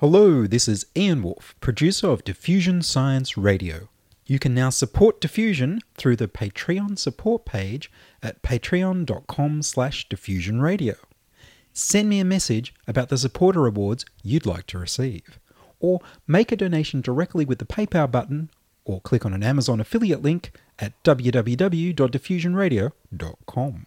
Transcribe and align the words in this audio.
Hello, 0.00 0.46
this 0.46 0.68
is 0.68 0.86
Ian 0.96 1.24
Wolfe, 1.24 1.56
producer 1.58 2.06
of 2.06 2.22
Diffusion 2.22 2.82
Science 2.82 3.36
Radio. 3.36 3.88
You 4.26 4.38
can 4.38 4.54
now 4.54 4.70
support 4.70 5.20
Diffusion 5.20 5.80
through 5.96 6.14
the 6.14 6.28
Patreon 6.28 6.96
support 6.96 7.44
page 7.44 7.90
at 8.22 8.40
patreon.com 8.40 9.62
slash 9.62 10.08
diffusionradio. 10.08 10.94
Send 11.72 12.08
me 12.08 12.20
a 12.20 12.24
message 12.24 12.72
about 12.86 13.08
the 13.08 13.18
supporter 13.18 13.66
awards 13.66 14.04
you'd 14.22 14.46
like 14.46 14.68
to 14.68 14.78
receive, 14.78 15.40
or 15.80 15.98
make 16.28 16.52
a 16.52 16.56
donation 16.56 17.00
directly 17.00 17.44
with 17.44 17.58
the 17.58 17.66
PayPal 17.66 18.08
button, 18.08 18.50
or 18.84 19.00
click 19.00 19.26
on 19.26 19.34
an 19.34 19.42
Amazon 19.42 19.80
affiliate 19.80 20.22
link 20.22 20.52
at 20.78 20.92
www.diffusionradio.com. 21.02 23.86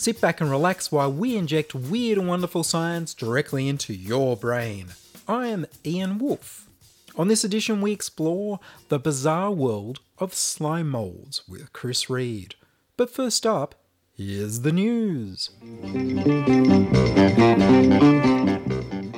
Sit 0.00 0.20
back 0.20 0.40
and 0.40 0.48
relax 0.48 0.92
while 0.92 1.12
we 1.12 1.34
inject 1.36 1.74
weird 1.74 2.18
and 2.18 2.28
wonderful 2.28 2.62
science 2.62 3.14
directly 3.14 3.66
into 3.66 3.92
your 3.92 4.36
brain. 4.36 4.90
I 5.26 5.48
am 5.48 5.66
Ian 5.84 6.18
Wolfe. 6.18 6.68
On 7.16 7.26
this 7.26 7.42
edition, 7.42 7.80
we 7.80 7.90
explore 7.90 8.60
the 8.90 9.00
bizarre 9.00 9.50
world 9.50 9.98
of 10.18 10.34
slime 10.34 10.88
molds 10.88 11.42
with 11.48 11.72
Chris 11.72 12.08
Reid. 12.08 12.54
But 12.96 13.10
first 13.10 13.44
up, 13.44 13.74
here's 14.16 14.60
the 14.60 14.70
news. 14.70 15.50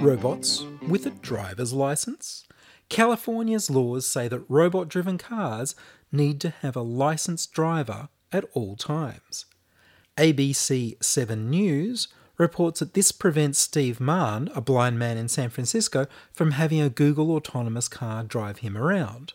Robots 0.00 0.64
with 0.88 1.04
a 1.04 1.10
driver's 1.20 1.74
license? 1.74 2.46
California's 2.88 3.68
laws 3.68 4.06
say 4.06 4.28
that 4.28 4.46
robot 4.48 4.88
driven 4.88 5.18
cars 5.18 5.74
need 6.10 6.40
to 6.40 6.48
have 6.48 6.74
a 6.74 6.80
licensed 6.80 7.52
driver 7.52 8.08
at 8.32 8.46
all 8.54 8.76
times. 8.76 9.44
ABC 10.16 11.02
7 11.02 11.48
News 11.48 12.08
reports 12.40 12.80
that 12.80 12.94
this 12.94 13.12
prevents 13.12 13.58
Steve 13.58 14.00
Mahan, 14.00 14.48
a 14.54 14.60
blind 14.60 14.98
man 14.98 15.16
in 15.16 15.28
San 15.28 15.50
Francisco, 15.50 16.06
from 16.32 16.52
having 16.52 16.80
a 16.80 16.88
Google 16.88 17.30
autonomous 17.32 17.86
car 17.86 18.24
drive 18.24 18.58
him 18.58 18.76
around. 18.76 19.34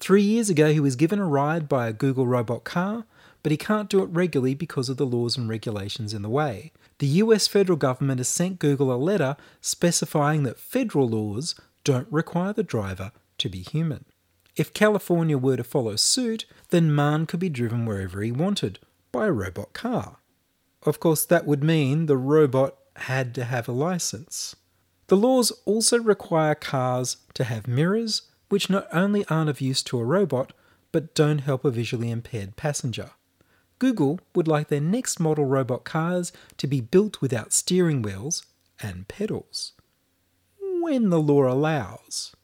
Three 0.00 0.22
years 0.22 0.50
ago, 0.50 0.72
he 0.72 0.80
was 0.80 0.96
given 0.96 1.18
a 1.18 1.26
ride 1.26 1.68
by 1.68 1.86
a 1.86 1.92
Google 1.92 2.26
robot 2.26 2.64
car, 2.64 3.04
but 3.42 3.52
he 3.52 3.58
can't 3.58 3.88
do 3.88 4.02
it 4.02 4.10
regularly 4.10 4.54
because 4.54 4.88
of 4.88 4.96
the 4.96 5.06
laws 5.06 5.36
and 5.36 5.48
regulations 5.48 6.12
in 6.12 6.22
the 6.22 6.28
way. 6.28 6.72
The 6.98 7.06
US 7.06 7.46
federal 7.46 7.76
government 7.76 8.18
has 8.18 8.28
sent 8.28 8.58
Google 8.58 8.92
a 8.92 8.96
letter 8.96 9.36
specifying 9.60 10.42
that 10.42 10.58
federal 10.58 11.08
laws 11.08 11.54
don't 11.84 12.08
require 12.10 12.52
the 12.52 12.62
driver 12.62 13.12
to 13.38 13.48
be 13.48 13.60
human. 13.60 14.04
If 14.56 14.72
California 14.72 15.36
were 15.36 15.58
to 15.58 15.64
follow 15.64 15.96
suit, 15.96 16.46
then 16.70 16.92
Mahan 16.92 17.26
could 17.26 17.40
be 17.40 17.50
driven 17.50 17.84
wherever 17.84 18.22
he 18.22 18.32
wanted 18.32 18.78
by 19.12 19.26
a 19.26 19.32
robot 19.32 19.72
car. 19.72 20.18
Of 20.82 21.00
course, 21.00 21.24
that 21.24 21.46
would 21.46 21.64
mean 21.64 22.06
the 22.06 22.16
robot 22.16 22.76
had 22.96 23.34
to 23.34 23.44
have 23.44 23.68
a 23.68 23.72
license. 23.72 24.56
The 25.08 25.16
laws 25.16 25.52
also 25.64 25.98
require 25.98 26.54
cars 26.54 27.18
to 27.34 27.44
have 27.44 27.68
mirrors, 27.68 28.22
which 28.48 28.70
not 28.70 28.86
only 28.92 29.24
aren't 29.26 29.50
of 29.50 29.60
use 29.60 29.82
to 29.84 29.98
a 29.98 30.04
robot, 30.04 30.52
but 30.92 31.14
don't 31.14 31.40
help 31.40 31.64
a 31.64 31.70
visually 31.70 32.10
impaired 32.10 32.56
passenger. 32.56 33.10
Google 33.78 34.20
would 34.34 34.48
like 34.48 34.68
their 34.68 34.80
next 34.80 35.20
model 35.20 35.44
robot 35.44 35.84
cars 35.84 36.32
to 36.56 36.66
be 36.66 36.80
built 36.80 37.20
without 37.20 37.52
steering 37.52 38.02
wheels 38.02 38.44
and 38.80 39.06
pedals. 39.06 39.72
When 40.80 41.10
the 41.10 41.20
law 41.20 41.52
allows. 41.52 42.34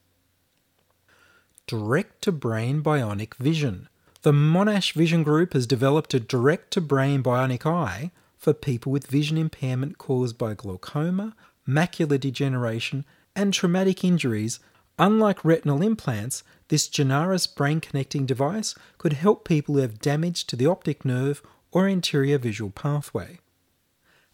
Direct 1.66 2.22
to 2.22 2.32
brain 2.32 2.82
bionic 2.82 3.34
vision. 3.36 3.88
The 4.22 4.30
Monash 4.30 4.92
Vision 4.92 5.24
Group 5.24 5.52
has 5.52 5.66
developed 5.66 6.14
a 6.14 6.20
direct 6.20 6.70
to 6.74 6.80
brain 6.80 7.24
bionic 7.24 7.66
eye 7.66 8.12
for 8.38 8.54
people 8.54 8.92
with 8.92 9.08
vision 9.08 9.36
impairment 9.36 9.98
caused 9.98 10.38
by 10.38 10.54
glaucoma, 10.54 11.34
macular 11.66 12.20
degeneration, 12.20 13.04
and 13.34 13.52
traumatic 13.52 14.04
injuries. 14.04 14.60
Unlike 14.96 15.44
retinal 15.44 15.82
implants, 15.82 16.44
this 16.68 16.88
Gennaris 16.88 17.52
brain 17.52 17.80
connecting 17.80 18.24
device 18.24 18.76
could 18.96 19.14
help 19.14 19.44
people 19.44 19.74
who 19.74 19.80
have 19.80 19.98
damage 19.98 20.46
to 20.46 20.54
the 20.54 20.66
optic 20.66 21.04
nerve 21.04 21.42
or 21.72 21.88
anterior 21.88 22.38
visual 22.38 22.70
pathway. 22.70 23.40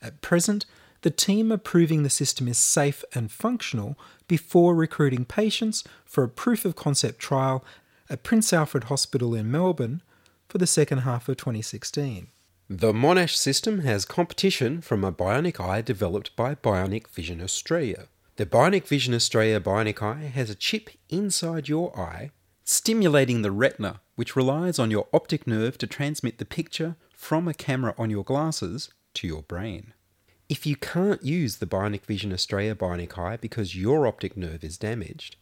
At 0.03 0.20
present, 0.20 0.66
the 1.00 1.10
team 1.10 1.50
are 1.50 1.56
proving 1.56 2.03
the 2.03 2.10
system 2.10 2.47
is 2.47 2.59
safe 2.59 3.05
and 3.15 3.32
functional 3.32 3.99
before 4.26 4.75
recruiting 4.75 5.25
patients 5.25 5.82
for 6.05 6.25
a 6.25 6.28
proof 6.28 6.66
of 6.66 6.76
concept 6.76 7.20
trial 7.20 7.65
at 8.11 8.23
Prince 8.23 8.53
Alfred 8.53 8.85
Hospital 8.85 9.35
in 9.35 9.51
Melbourne 9.51 10.03
for 10.49 10.59
the 10.59 10.67
second 10.67 10.99
half 10.99 11.29
of 11.29 11.37
2016. 11.37 12.29
The 12.71 12.93
Monash 12.93 13.35
system 13.35 13.81
has 13.81 14.05
competition 14.05 14.83
from 14.83 15.03
a 15.03 15.13
bionic 15.13 15.59
eye 15.59 15.81
developed 15.81 16.37
by 16.37 16.55
Bionic 16.55 17.09
Vision 17.09 17.41
Australia. 17.41 18.09
The 18.37 18.47
Bionic 18.47 18.87
Vision 18.87 19.15
Australia 19.15 19.59
Bionic 19.59 20.03
Eye 20.03 20.27
has 20.27 20.51
a 20.51 20.55
chip 20.55 20.91
inside 21.09 21.69
your 21.69 21.99
eye, 21.99 22.31
stimulating 22.65 23.43
the 23.43 23.51
retina, 23.51 24.01
which 24.17 24.37
relies 24.37 24.79
on 24.79 24.91
your 24.91 25.09
optic 25.13 25.47
nerve 25.47 25.79
to 25.79 25.87
transmit 25.87 26.37
the 26.37 26.45
picture 26.45 26.97
from 27.15 27.49
a 27.49 27.55
camera 27.55 27.95
on 27.97 28.11
your 28.11 28.23
glasses 28.23 28.91
to 29.15 29.27
your 29.27 29.43
brain. 29.43 29.95
If 30.49 30.67
you 30.67 30.77
can't 30.77 31.25
use 31.25 31.57
the 31.57 31.67
Bionic 31.67 32.05
Vision 32.05 32.33
Australia 32.33 32.75
Bionic 32.75 33.19
Eye 33.19 33.39
because 33.39 33.75
your 33.75 34.07
optic 34.07 34.37
nerve 34.37 34.63
is 34.63 34.79
damaged, 34.79 35.37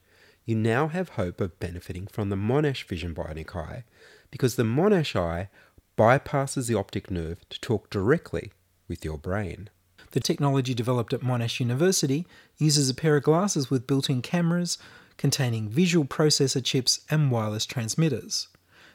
you 0.46 0.54
now 0.54 0.86
have 0.86 1.10
hope 1.10 1.40
of 1.40 1.58
benefiting 1.58 2.06
from 2.06 2.30
the 2.30 2.36
Monash 2.36 2.84
Vision 2.84 3.14
Bionic 3.14 3.54
Eye 3.56 3.84
because 4.30 4.54
the 4.54 4.62
Monash 4.62 5.16
Eye 5.16 5.50
bypasses 5.98 6.68
the 6.68 6.76
optic 6.76 7.10
nerve 7.10 7.46
to 7.48 7.60
talk 7.60 7.90
directly 7.90 8.52
with 8.86 9.04
your 9.04 9.18
brain. 9.18 9.68
The 10.12 10.20
technology 10.20 10.72
developed 10.72 11.12
at 11.12 11.20
Monash 11.20 11.58
University 11.58 12.26
uses 12.58 12.88
a 12.88 12.94
pair 12.94 13.16
of 13.16 13.24
glasses 13.24 13.70
with 13.70 13.88
built 13.88 14.08
in 14.08 14.22
cameras 14.22 14.78
containing 15.16 15.68
visual 15.68 16.06
processor 16.06 16.62
chips 16.62 17.00
and 17.10 17.30
wireless 17.30 17.66
transmitters. 17.66 18.46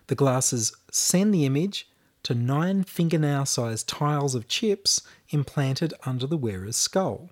The 0.07 0.15
glasses 0.15 0.73
send 0.89 1.33
the 1.33 1.45
image 1.45 1.89
to 2.23 2.33
nine 2.33 2.83
fingernail 2.83 3.45
sized 3.45 3.89
tiles 3.89 4.35
of 4.35 4.47
chips 4.47 5.01
implanted 5.29 5.93
under 6.05 6.27
the 6.27 6.37
wearer's 6.37 6.77
skull. 6.77 7.31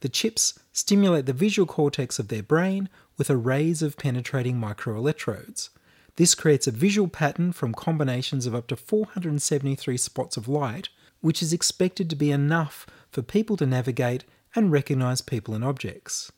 The 0.00 0.08
chips 0.10 0.58
stimulate 0.72 1.24
the 1.24 1.32
visual 1.32 1.66
cortex 1.66 2.18
of 2.18 2.28
their 2.28 2.42
brain 2.42 2.90
with 3.16 3.30
arrays 3.30 3.82
of 3.82 3.96
penetrating 3.96 4.56
microelectrodes. 4.56 5.70
This 6.16 6.34
creates 6.34 6.66
a 6.66 6.72
visual 6.72 7.08
pattern 7.08 7.52
from 7.52 7.74
combinations 7.74 8.46
of 8.46 8.54
up 8.54 8.68
to 8.68 8.76
473 8.76 9.96
spots 9.96 10.36
of 10.36 10.48
light, 10.48 10.88
which 11.20 11.42
is 11.42 11.52
expected 11.52 12.08
to 12.10 12.16
be 12.16 12.30
enough 12.30 12.86
for 13.10 13.22
people 13.22 13.56
to 13.56 13.66
navigate 13.66 14.24
and 14.54 14.70
recognize 14.70 15.20
people 15.20 15.54
and 15.54 15.64
objects. 15.64 16.30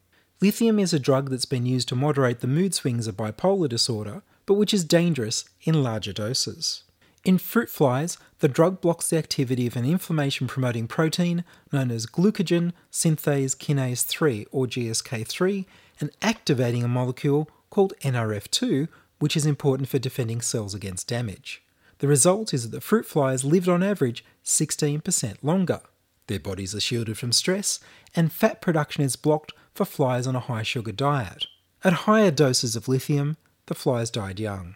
Lithium 0.41 0.79
is 0.79 0.93
a 0.93 0.99
drug 0.99 1.29
that's 1.29 1.45
been 1.45 1.65
used 1.65 1.89
to 1.89 1.95
moderate 1.95 2.39
the 2.39 2.47
mood 2.47 2.73
swings 2.73 3.07
of 3.07 3.17
bipolar 3.17 3.67
disorder, 3.67 4.23
but 4.45 4.53
which 4.55 4.73
is 4.73 4.83
dangerous 4.83 5.45
in 5.63 5.83
larger 5.83 6.13
doses. 6.13 6.83
In 7.25 7.37
fruit 7.37 7.69
flies, 7.69 8.17
the 8.39 8.49
drug 8.49 8.81
blocks 8.81 9.09
the 9.09 9.17
activity 9.17 9.65
of 9.67 9.77
an 9.77 9.85
inflammation 9.85 10.47
promoting 10.47 10.87
protein 10.87 11.45
known 11.71 11.91
as 11.91 12.05
glycogen 12.05 12.73
synthase 12.91 13.55
kinase 13.55 14.05
3 14.05 14.45
or 14.51 14.65
GSK3 14.65 15.65
and 16.01 16.11
activating 16.21 16.83
a 16.83 16.89
molecule 16.89 17.49
called 17.69 17.93
NRF2, 18.01 18.87
which 19.23 19.37
is 19.37 19.45
important 19.45 19.87
for 19.87 19.99
defending 19.99 20.41
cells 20.41 20.73
against 20.73 21.07
damage. 21.07 21.63
The 21.99 22.09
result 22.09 22.53
is 22.53 22.63
that 22.63 22.75
the 22.75 22.81
fruit 22.81 23.05
flies 23.05 23.45
lived 23.45 23.69
on 23.69 23.81
average 23.81 24.25
16% 24.43 25.37
longer. 25.41 25.79
Their 26.27 26.41
bodies 26.41 26.75
are 26.75 26.81
shielded 26.81 27.17
from 27.17 27.31
stress, 27.31 27.79
and 28.13 28.33
fat 28.33 28.59
production 28.59 29.01
is 29.01 29.15
blocked 29.15 29.53
for 29.73 29.85
flies 29.85 30.27
on 30.27 30.35
a 30.35 30.41
high 30.41 30.63
sugar 30.63 30.91
diet. 30.91 31.45
At 31.85 32.03
higher 32.03 32.31
doses 32.31 32.75
of 32.75 32.89
lithium, 32.89 33.37
the 33.67 33.75
flies 33.75 34.11
died 34.11 34.41
young. 34.41 34.75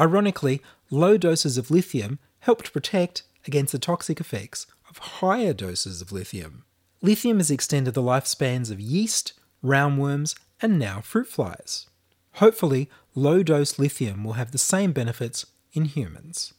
Ironically, 0.00 0.60
low 0.90 1.16
doses 1.16 1.56
of 1.56 1.70
lithium 1.70 2.18
helped 2.40 2.72
protect 2.72 3.22
against 3.46 3.70
the 3.70 3.78
toxic 3.78 4.18
effects 4.18 4.66
of 4.90 4.98
higher 5.20 5.52
doses 5.52 6.02
of 6.02 6.10
lithium. 6.10 6.64
Lithium 7.00 7.36
has 7.38 7.52
extended 7.52 7.94
the 7.94 8.02
lifespans 8.02 8.72
of 8.72 8.80
yeast, 8.80 9.34
roundworms, 9.62 10.36
and 10.60 10.80
now 10.80 11.00
fruit 11.00 11.28
flies. 11.28 11.86
Hopefully, 12.34 12.90
low 13.14 13.42
dose 13.42 13.78
lithium 13.78 14.24
will 14.24 14.32
have 14.34 14.50
the 14.50 14.58
same 14.58 14.92
benefits 14.92 15.46
in 15.72 15.84
humans. 15.84 16.52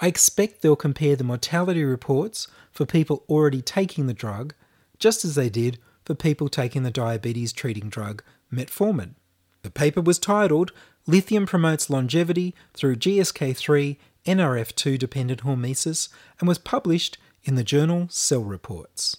I 0.00 0.06
expect 0.06 0.62
they'll 0.62 0.76
compare 0.76 1.14
the 1.14 1.24
mortality 1.24 1.84
reports 1.84 2.48
for 2.72 2.86
people 2.86 3.24
already 3.28 3.62
taking 3.62 4.06
the 4.06 4.14
drug, 4.14 4.54
just 4.98 5.24
as 5.24 5.34
they 5.34 5.48
did 5.48 5.78
for 6.04 6.14
people 6.14 6.48
taking 6.48 6.82
the 6.82 6.90
diabetes 6.90 7.52
treating 7.52 7.88
drug 7.88 8.22
metformin. 8.52 9.14
The 9.62 9.70
paper 9.70 10.00
was 10.00 10.18
titled 10.18 10.72
Lithium 11.06 11.46
Promotes 11.46 11.90
Longevity 11.90 12.54
Through 12.72 12.96
GSK3 12.96 13.96
NRF2 14.26 14.98
Dependent 14.98 15.42
Hormesis 15.42 16.08
and 16.40 16.48
was 16.48 16.58
published 16.58 17.18
in 17.44 17.56
the 17.56 17.64
journal 17.64 18.06
Cell 18.10 18.42
Reports. 18.42 19.16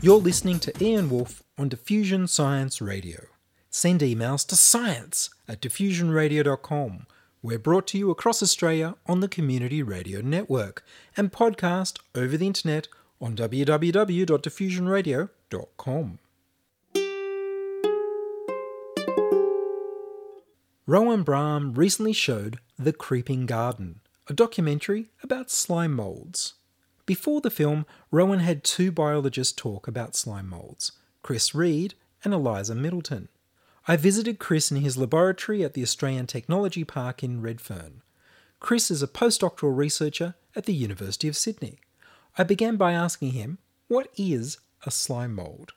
You're 0.02 0.18
listening 0.18 0.60
to 0.60 0.84
Ian 0.84 1.10
Wolfe 1.10 1.42
on 1.58 1.68
Diffusion 1.68 2.28
Science 2.28 2.80
Radio. 2.80 3.35
Send 3.78 4.00
emails 4.00 4.48
to 4.48 4.56
science 4.56 5.30
at 5.50 5.62
diffusionradio.com. 5.62 7.08
We're 7.42 7.60
brought 7.60 7.88
to 7.88 7.98
you 7.98 8.10
across 8.10 8.42
Australia 8.42 8.96
on 9.06 9.20
the 9.20 9.28
Community 9.28 9.84
Radio 9.84 10.22
Network 10.22 10.82
and 11.18 11.30
podcast 11.30 12.00
over 12.16 12.38
the 12.38 12.48
internet 12.48 12.88
on 13.20 13.36
www.diffusionradio.com. 13.36 16.20
Rowan 20.88 21.24
Brahm 21.24 21.74
recently 21.74 22.14
showed 22.14 22.60
The 22.80 22.94
Creeping 22.94 23.46
Garden, 23.46 24.00
a 24.30 24.34
documentary 24.34 25.08
about 25.22 25.52
slime 25.52 25.92
moulds. 25.92 26.54
Before 27.06 27.42
the 27.42 27.52
film, 27.52 27.86
Rowan 28.10 28.40
had 28.40 28.64
two 28.64 28.94
biologists 28.94 29.54
talk 29.54 29.86
about 29.86 30.16
slime 30.16 30.48
moulds 30.48 30.94
Chris 31.22 31.54
Reid 31.54 31.96
and 32.24 32.34
Eliza 32.34 32.74
Middleton. 32.74 33.28
I 33.88 33.98
visited 33.98 34.40
Chris 34.40 34.72
in 34.72 34.78
his 34.78 34.98
laboratory 34.98 35.64
at 35.64 35.74
the 35.74 35.84
Australian 35.84 36.26
Technology 36.26 36.84
Park 36.84 37.24
in 37.24 37.40
Redfern. 37.40 38.02
Chris 38.60 38.90
is 38.90 39.04
a 39.04 39.08
postdoctoral 39.08 39.78
researcher 39.78 40.34
at 40.56 40.66
the 40.66 40.74
University 40.74 41.28
of 41.28 41.38
Sydney. 41.38 41.78
I 42.36 42.46
began 42.46 42.78
by 42.78 42.94
asking 42.94 43.34
him, 43.34 43.60
what 43.88 44.08
is 44.18 44.58
a 44.88 44.92
slime 44.92 45.36
mould? 45.36 45.74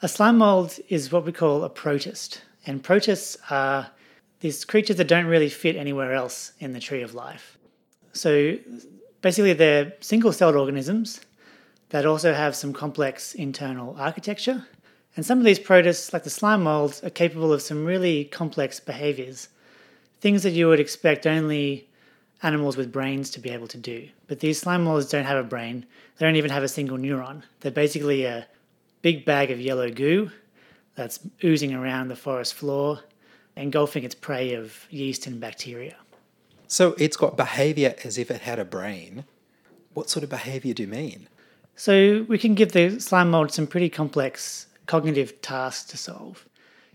A 0.00 0.06
slime 0.06 0.38
mold 0.38 0.78
is 0.88 1.10
what 1.10 1.26
we 1.26 1.32
call 1.32 1.64
a 1.64 1.68
protist, 1.68 2.42
and 2.66 2.84
protists 2.84 3.36
are 3.50 3.90
these 4.38 4.64
creatures 4.64 4.96
that 4.98 5.08
don't 5.08 5.26
really 5.26 5.48
fit 5.48 5.74
anywhere 5.74 6.14
else 6.14 6.52
in 6.60 6.72
the 6.72 6.78
tree 6.78 7.02
of 7.02 7.14
life. 7.14 7.58
So 8.12 8.58
basically, 9.22 9.54
they're 9.54 9.94
single 9.98 10.32
celled 10.32 10.54
organisms 10.54 11.20
that 11.88 12.06
also 12.06 12.32
have 12.32 12.54
some 12.54 12.72
complex 12.72 13.34
internal 13.34 13.96
architecture. 13.98 14.66
And 15.16 15.26
some 15.26 15.38
of 15.38 15.44
these 15.44 15.58
protists, 15.58 16.12
like 16.12 16.24
the 16.24 16.30
slime 16.30 16.62
molds, 16.62 17.02
are 17.02 17.10
capable 17.10 17.52
of 17.52 17.62
some 17.62 17.84
really 17.84 18.24
complex 18.24 18.78
behaviors, 18.78 19.48
things 20.20 20.42
that 20.44 20.50
you 20.50 20.68
would 20.68 20.80
expect 20.80 21.26
only 21.26 21.88
animals 22.42 22.76
with 22.76 22.92
brains 22.92 23.30
to 23.30 23.40
be 23.40 23.50
able 23.50 23.68
to 23.68 23.78
do. 23.78 24.08
But 24.28 24.40
these 24.40 24.60
slime 24.60 24.84
molds 24.84 25.10
don't 25.10 25.24
have 25.24 25.38
a 25.38 25.48
brain, 25.48 25.84
they 26.16 26.26
don't 26.26 26.36
even 26.36 26.50
have 26.50 26.62
a 26.62 26.68
single 26.68 26.96
neuron. 26.96 27.42
They're 27.60 27.72
basically 27.72 28.24
a 28.24 28.46
big 29.02 29.24
bag 29.24 29.50
of 29.50 29.60
yellow 29.60 29.90
goo 29.90 30.30
that's 30.94 31.20
oozing 31.44 31.74
around 31.74 32.08
the 32.08 32.16
forest 32.16 32.54
floor, 32.54 33.00
engulfing 33.56 34.04
its 34.04 34.14
prey 34.14 34.54
of 34.54 34.86
yeast 34.90 35.26
and 35.26 35.40
bacteria. 35.40 35.96
So 36.66 36.94
it's 36.98 37.16
got 37.16 37.36
behaviour 37.36 37.94
as 38.04 38.16
if 38.16 38.30
it 38.30 38.42
had 38.42 38.58
a 38.58 38.64
brain. 38.64 39.24
What 39.92 40.08
sort 40.08 40.22
of 40.22 40.30
behaviour 40.30 40.72
do 40.72 40.84
you 40.84 40.88
mean? 40.88 41.28
So 41.74 42.24
we 42.28 42.38
can 42.38 42.54
give 42.54 42.72
the 42.72 43.00
slime 43.00 43.30
mold 43.30 43.52
some 43.52 43.66
pretty 43.66 43.88
complex 43.88 44.66
cognitive 44.90 45.40
tasks 45.40 45.88
to 45.88 45.96
solve. 45.96 46.48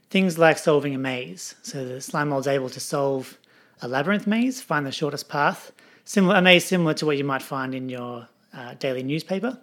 Things 0.10 0.38
like 0.38 0.58
solving 0.58 0.94
a 0.94 0.98
maze. 0.98 1.56
So 1.62 1.86
the 1.86 2.02
slime 2.02 2.28
mold's 2.28 2.46
able 2.46 2.70
to 2.78 2.82
solve 2.82 3.38
a 3.82 3.88
labyrinth 3.88 4.28
maze, 4.28 4.62
find 4.62 4.86
the 4.86 4.92
shortest 4.92 5.30
path, 5.30 5.72
similar, 6.04 6.36
a 6.36 6.42
maze 6.42 6.66
similar 6.66 6.94
to 6.96 7.06
what 7.06 7.18
you 7.18 7.24
might 7.24 7.42
find 7.42 7.74
in 7.74 7.88
your 7.88 8.28
uh, 8.54 8.74
daily 8.80 9.02
newspaper. 9.02 9.58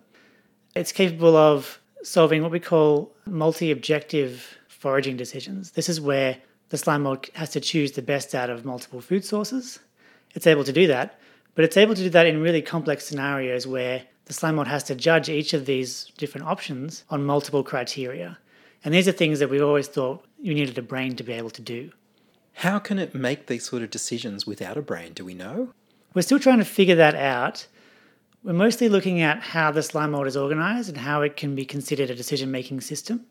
It's 0.75 0.93
capable 0.93 1.37
of 1.37 1.79
solving 2.05 2.41
what 2.41 2.51
we 2.51 2.59
call 2.59 3.15
multi 3.27 3.71
objective 3.71 4.59
foraging 4.67 5.19
decisions. 5.19 5.73
This 5.73 5.91
is 5.91 6.01
where 6.01 6.39
the 6.71 6.79
slime 6.79 7.03
mold 7.03 7.29
has 7.35 7.51
to 7.51 7.61
choose 7.61 7.93
the 7.93 8.01
best 8.01 8.35
out 8.35 8.49
of 8.49 8.65
multiple 8.65 9.03
food 9.03 9.27
sources. 9.27 9.79
It's 10.35 10.47
able 10.47 10.65
to 10.65 10.73
do 10.73 10.87
that, 10.87 11.21
but 11.55 11.67
it's 11.67 11.77
able 11.77 11.95
to 11.95 12.03
do 12.03 12.09
that 12.17 12.27
in 12.27 12.41
really 12.41 12.63
complex 12.63 13.05
scenarios 13.05 13.67
where 13.67 14.05
the 14.33 14.39
slime 14.39 14.55
mold 14.55 14.67
has 14.67 14.83
to 14.85 14.95
judge 14.95 15.29
each 15.29 15.53
of 15.53 15.67
these 15.67 16.11
different 16.17 16.47
options 16.47 17.05
on 17.11 17.23
multiple 17.23 17.63
criteria. 17.63 18.39
And 18.83 18.95
these 18.95 19.07
are 19.07 19.13
things 19.13 19.41
that 19.41 19.51
we've 19.51 19.63
always 19.63 19.89
thought 19.89 20.25
you 20.41 20.55
needed 20.55 20.79
a 20.79 20.83
brain 20.83 21.17
to 21.17 21.23
be 21.23 21.35
able 21.35 21.51
to 21.51 21.61
do. 21.61 21.93
How 22.55 22.79
can 22.79 22.99
it 22.99 23.15
make 23.15 23.47
these 23.47 23.67
sort 23.67 23.83
of 23.83 23.91
decisions 23.91 24.47
without 24.47 24.79
a 24.79 24.81
brain? 24.81 25.13
Do 25.13 25.23
we 25.23 25.35
know? 25.35 25.75
We're 26.15 26.23
still 26.23 26.39
trying 26.39 26.61
to 26.61 26.65
figure 26.65 26.95
that 26.95 27.15
out. 27.15 27.67
We're 28.43 28.55
mostly 28.55 28.89
looking 28.89 29.21
at 29.21 29.43
how 29.43 29.71
the 29.71 29.83
slime 29.83 30.13
mold 30.13 30.27
is 30.27 30.37
organized 30.37 30.89
and 30.89 30.97
how 30.97 31.21
it 31.21 31.37
can 31.37 31.55
be 31.55 31.67
considered 31.67 32.09
a 32.09 32.15
decision 32.15 32.51
making 32.51 32.81
system. 32.81 33.27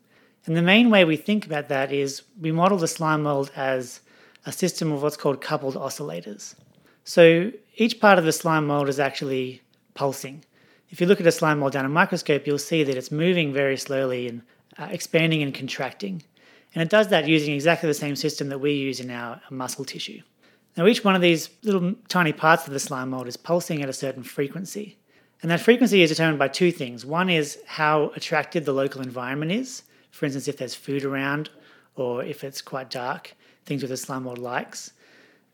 And 0.46 0.56
the 0.56 0.62
main 0.62 0.88
way 0.88 1.04
we 1.04 1.16
think 1.16 1.44
about 1.44 1.68
that 1.68 1.92
is 1.92 2.22
we 2.40 2.52
model 2.52 2.78
the 2.78 2.86
slime 2.86 3.24
mold 3.24 3.50
as 3.56 4.02
a 4.46 4.52
system 4.52 4.92
of 4.92 5.02
what's 5.02 5.16
called 5.16 5.40
coupled 5.40 5.74
oscillators. 5.74 6.54
So 7.02 7.50
each 7.74 7.98
part 7.98 8.20
of 8.20 8.24
the 8.24 8.30
slime 8.30 8.68
mold 8.68 8.88
is 8.88 9.00
actually 9.00 9.62
pulsing. 9.94 10.44
If 10.92 11.00
you 11.00 11.06
look 11.06 11.22
at 11.22 11.26
a 11.26 11.32
slime 11.32 11.60
mold 11.60 11.72
down 11.72 11.86
a 11.86 11.88
microscope, 11.88 12.46
you'll 12.46 12.58
see 12.58 12.84
that 12.84 12.96
it's 12.98 13.10
moving 13.10 13.50
very 13.50 13.78
slowly 13.78 14.28
and 14.28 14.42
uh, 14.78 14.88
expanding 14.90 15.42
and 15.42 15.54
contracting. 15.54 16.22
And 16.74 16.82
it 16.82 16.90
does 16.90 17.08
that 17.08 17.26
using 17.26 17.54
exactly 17.54 17.86
the 17.86 17.94
same 17.94 18.14
system 18.14 18.50
that 18.50 18.60
we 18.60 18.74
use 18.74 19.00
in 19.00 19.10
our 19.10 19.40
muscle 19.50 19.86
tissue. 19.86 20.20
Now, 20.76 20.86
each 20.86 21.02
one 21.02 21.16
of 21.16 21.22
these 21.22 21.48
little 21.62 21.94
tiny 22.08 22.34
parts 22.34 22.66
of 22.66 22.74
the 22.74 22.78
slime 22.78 23.08
mold 23.08 23.26
is 23.26 23.38
pulsing 23.38 23.82
at 23.82 23.88
a 23.88 23.94
certain 23.94 24.22
frequency. 24.22 24.98
And 25.40 25.50
that 25.50 25.60
frequency 25.60 26.02
is 26.02 26.10
determined 26.10 26.38
by 26.38 26.48
two 26.48 26.70
things. 26.70 27.06
One 27.06 27.30
is 27.30 27.58
how 27.66 28.12
attractive 28.14 28.66
the 28.66 28.74
local 28.74 29.00
environment 29.00 29.50
is. 29.50 29.84
For 30.10 30.26
instance, 30.26 30.46
if 30.46 30.58
there's 30.58 30.74
food 30.74 31.04
around 31.04 31.48
or 31.96 32.22
if 32.22 32.44
it's 32.44 32.60
quite 32.60 32.90
dark, 32.90 33.34
things 33.64 33.80
that 33.80 33.88
the 33.88 33.96
slime 33.96 34.24
mold 34.24 34.38
likes. 34.38 34.92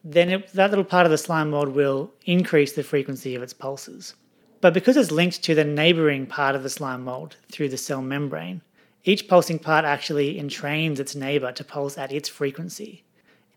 Then 0.03 0.31
it, 0.31 0.53
that 0.55 0.71
little 0.71 0.85
part 0.85 1.07
of 1.07 1.11
the 1.13 1.19
slime 1.19 1.51
mold 1.51 1.69
will 1.69 2.13
increase 2.27 2.73
the 2.73 2.83
frequency 2.83 3.37
of 3.37 3.43
its 3.43 3.53
pulses. 3.53 4.15
But 4.61 4.75
because 4.75 4.97
it's 4.97 5.13
linked 5.13 5.43
to 5.45 5.55
the 5.55 5.65
neighboring 5.65 6.27
part 6.27 6.57
of 6.57 6.63
the 6.63 6.71
slime 6.71 7.05
mold 7.05 7.37
through 7.51 7.69
the 7.69 7.77
cell 7.77 8.03
membrane, 8.03 8.63
each 9.05 9.29
pulsing 9.29 9.59
part 9.59 9.85
actually 9.85 10.39
entrains 10.41 10.99
its 10.99 11.15
neighbor 11.15 11.53
to 11.53 11.65
pulse 11.65 11.97
at 11.97 12.13
its 12.13 12.29
frequency. 12.29 13.05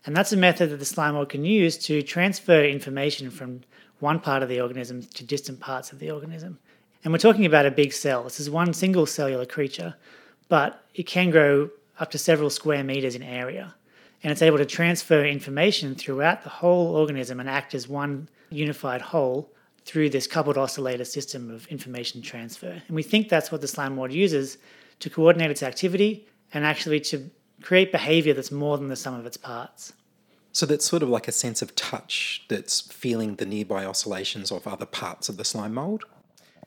And 0.06 0.16
that's 0.16 0.32
a 0.32 0.36
method 0.36 0.70
that 0.70 0.78
the 0.78 0.84
slime 0.84 1.14
mold 1.14 1.28
can 1.28 1.44
use 1.44 1.76
to 1.86 2.02
transfer 2.02 2.64
information 2.64 3.30
from 3.30 3.62
one 3.98 4.20
part 4.20 4.42
of 4.42 4.48
the 4.48 4.60
organism 4.60 5.02
to 5.02 5.24
distant 5.24 5.60
parts 5.60 5.92
of 5.92 5.98
the 5.98 6.10
organism. 6.10 6.58
And 7.04 7.12
we're 7.12 7.18
talking 7.18 7.46
about 7.46 7.66
a 7.66 7.70
big 7.70 7.92
cell. 7.92 8.22
This 8.22 8.40
is 8.40 8.48
one 8.48 8.72
single 8.72 9.06
cellular 9.06 9.46
creature, 9.46 9.94
but 10.48 10.84
it 10.94 11.04
can 11.04 11.30
grow 11.30 11.70
up 11.98 12.10
to 12.12 12.18
several 12.18 12.50
square 12.50 12.84
meters 12.84 13.16
in 13.16 13.22
area. 13.22 13.74
And 14.22 14.30
it's 14.30 14.42
able 14.42 14.58
to 14.58 14.66
transfer 14.66 15.24
information 15.24 15.96
throughout 15.96 16.44
the 16.44 16.48
whole 16.48 16.94
organism 16.94 17.40
and 17.40 17.48
act 17.48 17.74
as 17.74 17.88
one 17.88 18.28
unified 18.50 19.00
whole 19.00 19.50
through 19.84 20.10
this 20.10 20.26
coupled 20.26 20.56
oscillator 20.56 21.04
system 21.04 21.50
of 21.50 21.66
information 21.66 22.22
transfer. 22.22 22.82
And 22.86 22.96
we 22.96 23.02
think 23.02 23.28
that's 23.28 23.50
what 23.50 23.60
the 23.60 23.68
slime 23.68 23.96
mold 23.96 24.12
uses 24.12 24.58
to 25.00 25.10
coordinate 25.10 25.50
its 25.50 25.62
activity 25.62 26.26
and 26.52 26.64
actually 26.64 27.00
to 27.00 27.30
create 27.62 27.92
behavior 27.92 28.34
that's 28.34 28.52
more 28.52 28.78
than 28.78 28.88
the 28.88 28.96
sum 28.96 29.14
of 29.14 29.26
its 29.26 29.36
parts. 29.36 29.92
So 30.52 30.66
that's 30.66 30.84
sort 30.84 31.02
of 31.02 31.08
like 31.08 31.28
a 31.28 31.32
sense 31.32 31.62
of 31.62 31.74
touch 31.74 32.44
that's 32.48 32.80
feeling 32.80 33.36
the 33.36 33.46
nearby 33.46 33.84
oscillations 33.84 34.52
of 34.52 34.66
other 34.66 34.84
parts 34.86 35.28
of 35.28 35.38
the 35.38 35.44
slime 35.44 35.74
mold. 35.74 36.04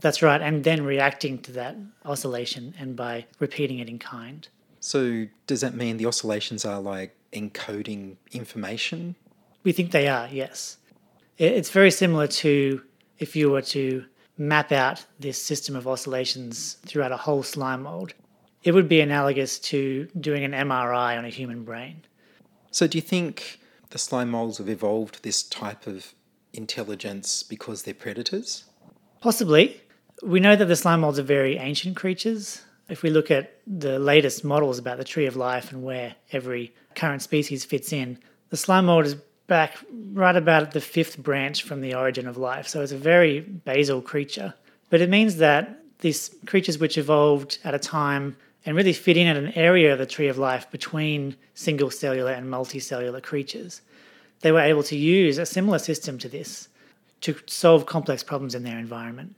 That's 0.01 0.22
right, 0.22 0.41
and 0.41 0.63
then 0.63 0.84
reacting 0.84 1.38
to 1.43 1.51
that 1.53 1.77
oscillation 2.03 2.74
and 2.77 2.95
by 2.95 3.27
repeating 3.39 3.79
it 3.79 3.88
in 3.88 4.00
kind. 4.00 4.48
So 4.79 5.27
does 5.48 5.62
that 5.62 5.75
mean 5.75 5.98
the 5.98 6.05
oscillations 6.05 6.65
are 6.65 6.81
like 6.81 7.15
encoding 7.31 8.17
information? 8.31 9.15
We 9.63 9.72
think 9.72 9.91
they 9.91 10.07
are, 10.07 10.27
yes. 10.31 10.77
It's 11.38 11.69
very 11.69 11.91
similar 11.91 12.27
to 12.27 12.81
if 13.19 13.36
you 13.36 13.50
were 13.50 13.62
to 13.62 14.05
map 14.38 14.72
out 14.72 15.05
this 15.19 15.41
system 15.41 15.75
of 15.75 15.88
oscillations 15.88 16.77
throughout 16.86 17.12
a 17.12 17.17
whole 17.17 17.43
slime 17.43 17.84
mold. 17.84 18.13
It 18.63 18.74
would 18.74 18.89
be 18.89 19.00
analogous 19.00 19.60
to 19.60 20.07
doing 20.19 20.43
an 20.43 20.51
MRI 20.51 21.17
on 21.17 21.25
a 21.25 21.29
human 21.29 21.63
brain. 21.63 22.01
So 22.72 22.88
do 22.88 22.98
you 22.98 23.01
think 23.01 23.60
the 23.91 23.98
slime 23.98 24.31
molds 24.31 24.57
have 24.57 24.67
evolved 24.67 25.24
this 25.24 25.43
type 25.43 25.88
of 25.88 26.13
intelligence 26.53 27.43
because 27.43 27.84
they're 27.84 27.93
predators? 27.93 28.65
Possibly. 29.22 29.81
We 30.24 30.39
know 30.39 30.55
that 30.55 30.65
the 30.65 30.75
slime 30.75 31.01
molds 31.01 31.19
are 31.19 31.24
very 31.24 31.57
ancient 31.57 31.95
creatures. 31.95 32.63
If 32.89 33.03
we 33.03 33.10
look 33.10 33.31
at 33.31 33.60
the 33.65 34.00
latest 34.00 34.43
models 34.43 34.77
about 34.77 34.98
the 34.98 35.03
tree 35.03 35.25
of 35.25 35.36
life 35.36 35.72
and 35.72 35.84
where 35.84 36.15
every 36.31 36.74
current 36.95 37.22
species 37.22 37.65
fits 37.65 37.93
in, 37.93 38.19
the 38.50 38.57
slime 38.57 38.86
mold 38.86 39.05
is 39.05 39.15
back 39.48 39.78
right 40.14 40.36
about 40.36 40.72
the 40.72 40.82
fifth 40.82 41.18
branch 41.18 41.64
from 41.64 41.82
the 41.82 41.94
origin 41.94 42.28
of 42.28 42.38
life. 42.38 42.68
So 42.68 42.82
it's 42.82 42.92
a 42.92 42.98
very 42.98 43.42
basal 43.42 44.02
creature. 44.02 44.54
But 44.90 45.02
it 45.02 45.10
means 45.10 45.38
that 45.38 45.80
these 46.00 46.36
creatures 46.46 46.78
which 46.78 46.98
evolved 46.98 47.60
at 47.64 47.74
a 47.74 47.80
time 47.80 48.36
and 48.66 48.75
really 48.75 48.94
fit 48.94 49.18
in 49.18 49.28
at 49.28 49.38
an 49.38 49.54
area 49.54 49.94
of 49.94 50.00
the 50.00 50.06
tree 50.06 50.28
of 50.28 50.38
life 50.38 50.70
between 50.72 51.36
single 51.54 51.92
cellular 51.92 52.32
and 52.32 52.48
multicellular 52.48 53.22
creatures, 53.22 53.82
they 54.42 54.52
were 54.52 54.60
able 54.60 54.84
to 54.84 54.98
use 54.98 55.38
a 55.38 55.46
similar 55.46 55.80
system 55.80 56.18
to 56.20 56.30
this 56.30 56.68
to 57.22 57.36
solve 57.48 57.86
complex 57.86 58.24
problems 58.24 58.56
in 58.56 58.64
their 58.64 58.78
environment. 58.78 59.36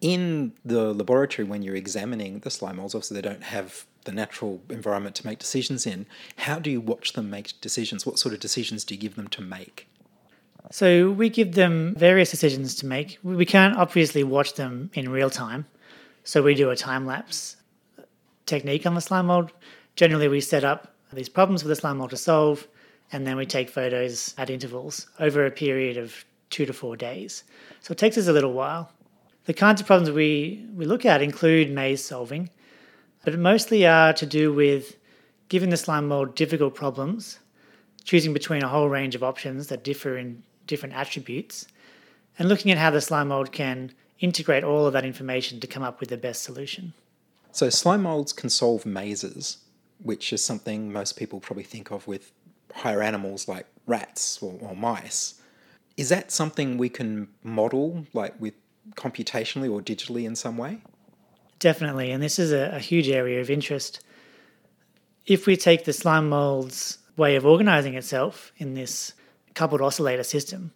In 0.00 0.52
the 0.64 0.94
laboratory, 0.94 1.46
when 1.46 1.62
you're 1.62 1.76
examining 1.76 2.38
the 2.40 2.50
slime 2.50 2.76
molds, 2.76 2.94
obviously 2.94 3.16
they 3.16 3.28
don't 3.28 3.42
have 3.42 3.84
the 4.04 4.12
natural 4.12 4.62
environment 4.70 5.14
to 5.16 5.26
make 5.26 5.38
decisions 5.38 5.86
in. 5.86 6.06
How 6.36 6.58
do 6.58 6.70
you 6.70 6.80
watch 6.80 7.12
them 7.12 7.28
make 7.28 7.60
decisions? 7.60 8.06
What 8.06 8.18
sort 8.18 8.32
of 8.32 8.40
decisions 8.40 8.82
do 8.84 8.94
you 8.94 9.00
give 9.00 9.16
them 9.16 9.28
to 9.28 9.42
make? 9.42 9.86
So 10.70 11.10
we 11.10 11.28
give 11.28 11.54
them 11.54 11.94
various 11.96 12.30
decisions 12.30 12.74
to 12.76 12.86
make. 12.86 13.18
We 13.22 13.44
can't 13.44 13.76
obviously 13.76 14.24
watch 14.24 14.54
them 14.54 14.90
in 14.94 15.10
real 15.10 15.30
time. 15.30 15.66
So 16.24 16.42
we 16.42 16.54
do 16.54 16.70
a 16.70 16.76
time 16.76 17.06
lapse 17.06 17.56
technique 18.46 18.86
on 18.86 18.94
the 18.94 19.00
slime 19.00 19.26
mold. 19.26 19.52
Generally, 19.96 20.28
we 20.28 20.40
set 20.40 20.64
up 20.64 20.94
these 21.12 21.28
problems 21.28 21.62
for 21.62 21.68
the 21.68 21.76
slime 21.76 21.98
mold 21.98 22.10
to 22.10 22.16
solve, 22.16 22.66
and 23.12 23.26
then 23.26 23.36
we 23.36 23.46
take 23.46 23.68
photos 23.68 24.34
at 24.38 24.50
intervals 24.50 25.08
over 25.18 25.44
a 25.44 25.50
period 25.50 25.96
of 25.96 26.24
two 26.50 26.66
to 26.66 26.72
four 26.72 26.96
days. 26.96 27.44
So 27.80 27.92
it 27.92 27.98
takes 27.98 28.16
us 28.16 28.28
a 28.28 28.32
little 28.32 28.52
while. 28.52 28.92
The 29.50 29.54
kinds 29.54 29.80
of 29.80 29.88
problems 29.88 30.12
we, 30.12 30.64
we 30.76 30.84
look 30.84 31.04
at 31.04 31.22
include 31.22 31.72
maze 31.72 32.04
solving, 32.04 32.50
but 33.24 33.36
mostly 33.36 33.84
are 33.84 34.12
to 34.12 34.24
do 34.24 34.52
with 34.52 34.96
giving 35.48 35.70
the 35.70 35.76
slime 35.76 36.06
mold 36.06 36.36
difficult 36.36 36.76
problems, 36.76 37.40
choosing 38.04 38.32
between 38.32 38.62
a 38.62 38.68
whole 38.68 38.88
range 38.88 39.16
of 39.16 39.24
options 39.24 39.66
that 39.66 39.82
differ 39.82 40.16
in 40.16 40.44
different 40.68 40.94
attributes, 40.94 41.66
and 42.38 42.48
looking 42.48 42.70
at 42.70 42.78
how 42.78 42.90
the 42.90 43.00
slime 43.00 43.26
mold 43.26 43.50
can 43.50 43.90
integrate 44.20 44.62
all 44.62 44.86
of 44.86 44.92
that 44.92 45.04
information 45.04 45.58
to 45.58 45.66
come 45.66 45.82
up 45.82 45.98
with 45.98 46.10
the 46.10 46.16
best 46.16 46.44
solution. 46.44 46.92
So 47.50 47.70
slime 47.70 48.02
molds 48.02 48.32
can 48.32 48.50
solve 48.50 48.86
mazes, 48.86 49.58
which 50.00 50.32
is 50.32 50.44
something 50.44 50.92
most 50.92 51.16
people 51.16 51.40
probably 51.40 51.64
think 51.64 51.90
of 51.90 52.06
with 52.06 52.30
higher 52.72 53.02
animals 53.02 53.48
like 53.48 53.66
rats 53.84 54.40
or, 54.40 54.56
or 54.60 54.76
mice. 54.76 55.40
Is 55.96 56.08
that 56.10 56.30
something 56.30 56.78
we 56.78 56.88
can 56.88 57.26
model, 57.42 58.06
like 58.12 58.40
with 58.40 58.54
computationally 58.94 59.70
or 59.70 59.80
digitally 59.80 60.24
in 60.24 60.36
some 60.36 60.56
way? 60.56 60.78
Definitely, 61.58 62.10
and 62.10 62.22
this 62.22 62.38
is 62.38 62.52
a, 62.52 62.70
a 62.74 62.78
huge 62.78 63.08
area 63.08 63.40
of 63.40 63.50
interest. 63.50 64.02
If 65.26 65.46
we 65.46 65.56
take 65.56 65.84
the 65.84 65.92
slime 65.92 66.28
mold's 66.28 66.98
way 67.16 67.36
of 67.36 67.44
organizing 67.44 67.94
itself 67.94 68.52
in 68.56 68.74
this 68.74 69.12
coupled 69.54 69.82
oscillator 69.82 70.22
system, 70.22 70.72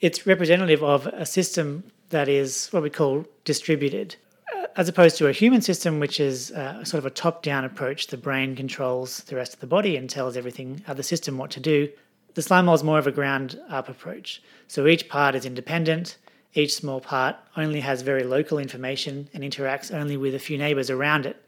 it's 0.00 0.26
representative 0.26 0.82
of 0.82 1.06
a 1.06 1.26
system 1.26 1.84
that 2.08 2.28
is 2.28 2.68
what 2.72 2.82
we 2.82 2.90
call 2.90 3.24
distributed, 3.44 4.16
uh, 4.56 4.66
as 4.76 4.88
opposed 4.88 5.16
to 5.18 5.28
a 5.28 5.32
human 5.32 5.60
system, 5.60 6.00
which 6.00 6.18
is 6.18 6.50
uh, 6.52 6.84
sort 6.84 6.98
of 6.98 7.06
a 7.06 7.10
top 7.10 7.42
down 7.42 7.64
approach. 7.64 8.08
The 8.08 8.16
brain 8.16 8.56
controls 8.56 9.18
the 9.24 9.36
rest 9.36 9.54
of 9.54 9.60
the 9.60 9.66
body 9.66 9.96
and 9.96 10.10
tells 10.10 10.36
everything 10.36 10.82
other 10.88 11.02
system 11.02 11.38
what 11.38 11.50
to 11.52 11.60
do. 11.60 11.88
The 12.34 12.42
slime 12.42 12.66
mold 12.66 12.80
is 12.80 12.84
more 12.84 12.98
of 12.98 13.06
a 13.06 13.12
ground 13.12 13.60
up 13.68 13.88
approach. 13.88 14.42
So 14.66 14.86
each 14.86 15.08
part 15.08 15.34
is 15.34 15.44
independent. 15.44 16.16
Each 16.54 16.74
small 16.74 17.00
part 17.00 17.36
only 17.56 17.80
has 17.80 18.02
very 18.02 18.24
local 18.24 18.58
information 18.58 19.28
and 19.32 19.44
interacts 19.44 19.94
only 19.94 20.16
with 20.16 20.34
a 20.34 20.38
few 20.38 20.58
neighbors 20.58 20.90
around 20.90 21.26
it. 21.26 21.44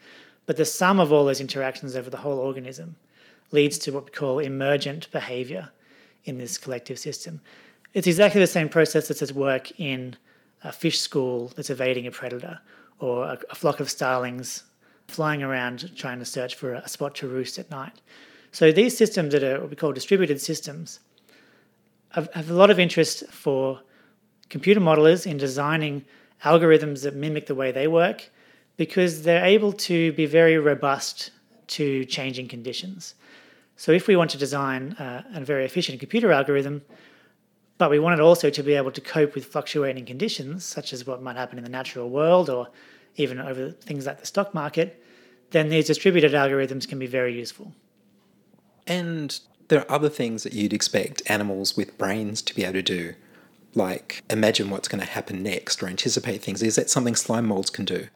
But 0.46 0.56
the 0.56 0.64
sum 0.64 1.00
of 1.00 1.12
all 1.12 1.24
those 1.24 1.40
interactions 1.40 1.96
over 1.96 2.10
the 2.10 2.18
whole 2.18 2.38
organism 2.38 2.96
leads 3.50 3.78
to 3.78 3.92
what 3.92 4.04
we 4.04 4.10
call 4.10 4.38
emergent 4.38 5.10
behavior 5.10 5.70
in 6.24 6.38
this 6.38 6.58
collective 6.58 6.98
system. 6.98 7.40
It's 7.94 8.06
exactly 8.06 8.40
the 8.40 8.46
same 8.46 8.68
process 8.68 9.08
that's 9.08 9.22
at 9.22 9.32
work 9.32 9.78
in 9.78 10.16
a 10.64 10.72
fish 10.72 11.00
school 11.00 11.52
that's 11.56 11.70
evading 11.70 12.06
a 12.06 12.10
predator 12.10 12.60
or 12.98 13.24
a, 13.24 13.38
a 13.50 13.54
flock 13.54 13.80
of 13.80 13.90
starlings 13.90 14.64
flying 15.08 15.42
around 15.42 15.94
trying 15.96 16.18
to 16.20 16.24
search 16.24 16.54
for 16.54 16.74
a 16.74 16.88
spot 16.88 17.14
to 17.16 17.28
roost 17.28 17.58
at 17.58 17.70
night. 17.70 18.00
So 18.52 18.70
these 18.70 18.96
systems 18.96 19.32
that 19.32 19.42
are 19.42 19.60
what 19.60 19.70
we 19.70 19.76
call 19.76 19.92
distributed 19.92 20.40
systems 20.40 21.00
have, 22.10 22.32
have 22.34 22.50
a 22.50 22.54
lot 22.54 22.70
of 22.70 22.78
interest 22.78 23.26
for 23.30 23.80
computer 24.52 24.80
modelers 24.80 25.26
in 25.26 25.38
designing 25.38 26.04
algorithms 26.44 27.02
that 27.02 27.14
mimic 27.16 27.46
the 27.46 27.54
way 27.54 27.72
they 27.72 27.88
work 27.88 28.30
because 28.76 29.22
they're 29.22 29.44
able 29.44 29.72
to 29.72 30.12
be 30.12 30.26
very 30.26 30.58
robust 30.58 31.30
to 31.66 32.04
changing 32.04 32.46
conditions. 32.48 33.14
So 33.76 33.92
if 33.92 34.06
we 34.06 34.14
want 34.14 34.30
to 34.32 34.38
design 34.38 34.92
uh, 34.92 35.22
a 35.34 35.40
very 35.40 35.64
efficient 35.64 35.98
computer 36.00 36.30
algorithm, 36.30 36.82
but 37.78 37.90
we 37.90 37.98
want 37.98 38.14
it 38.18 38.20
also 38.20 38.50
to 38.50 38.62
be 38.62 38.74
able 38.74 38.92
to 38.92 39.00
cope 39.00 39.34
with 39.34 39.46
fluctuating 39.46 40.04
conditions, 40.04 40.64
such 40.64 40.92
as 40.92 41.06
what 41.06 41.22
might 41.22 41.36
happen 41.36 41.56
in 41.56 41.64
the 41.64 41.70
natural 41.70 42.10
world 42.10 42.50
or 42.50 42.68
even 43.16 43.40
over 43.40 43.70
things 43.70 44.06
like 44.06 44.20
the 44.20 44.26
stock 44.26 44.52
market, 44.52 45.02
then 45.50 45.70
these 45.70 45.86
distributed 45.86 46.32
algorithms 46.32 46.86
can 46.86 46.98
be 46.98 47.06
very 47.06 47.34
useful. 47.34 47.72
And 48.86 49.40
there 49.68 49.80
are 49.80 49.90
other 49.90 50.10
things 50.10 50.42
that 50.42 50.52
you'd 50.52 50.74
expect 50.74 51.22
animals 51.26 51.76
with 51.76 51.96
brains 51.96 52.42
to 52.42 52.54
be 52.54 52.64
able 52.64 52.74
to 52.74 52.82
do, 52.82 53.14
like 53.74 54.22
imagine 54.30 54.70
what's 54.70 54.88
going 54.88 55.00
to 55.00 55.10
happen 55.10 55.42
next 55.42 55.82
or 55.82 55.88
anticipate 55.88 56.42
things. 56.42 56.62
Is 56.62 56.76
that 56.76 56.90
something 56.90 57.14
slime 57.14 57.46
molds 57.46 57.70
can 57.70 57.84
do? 57.84 58.08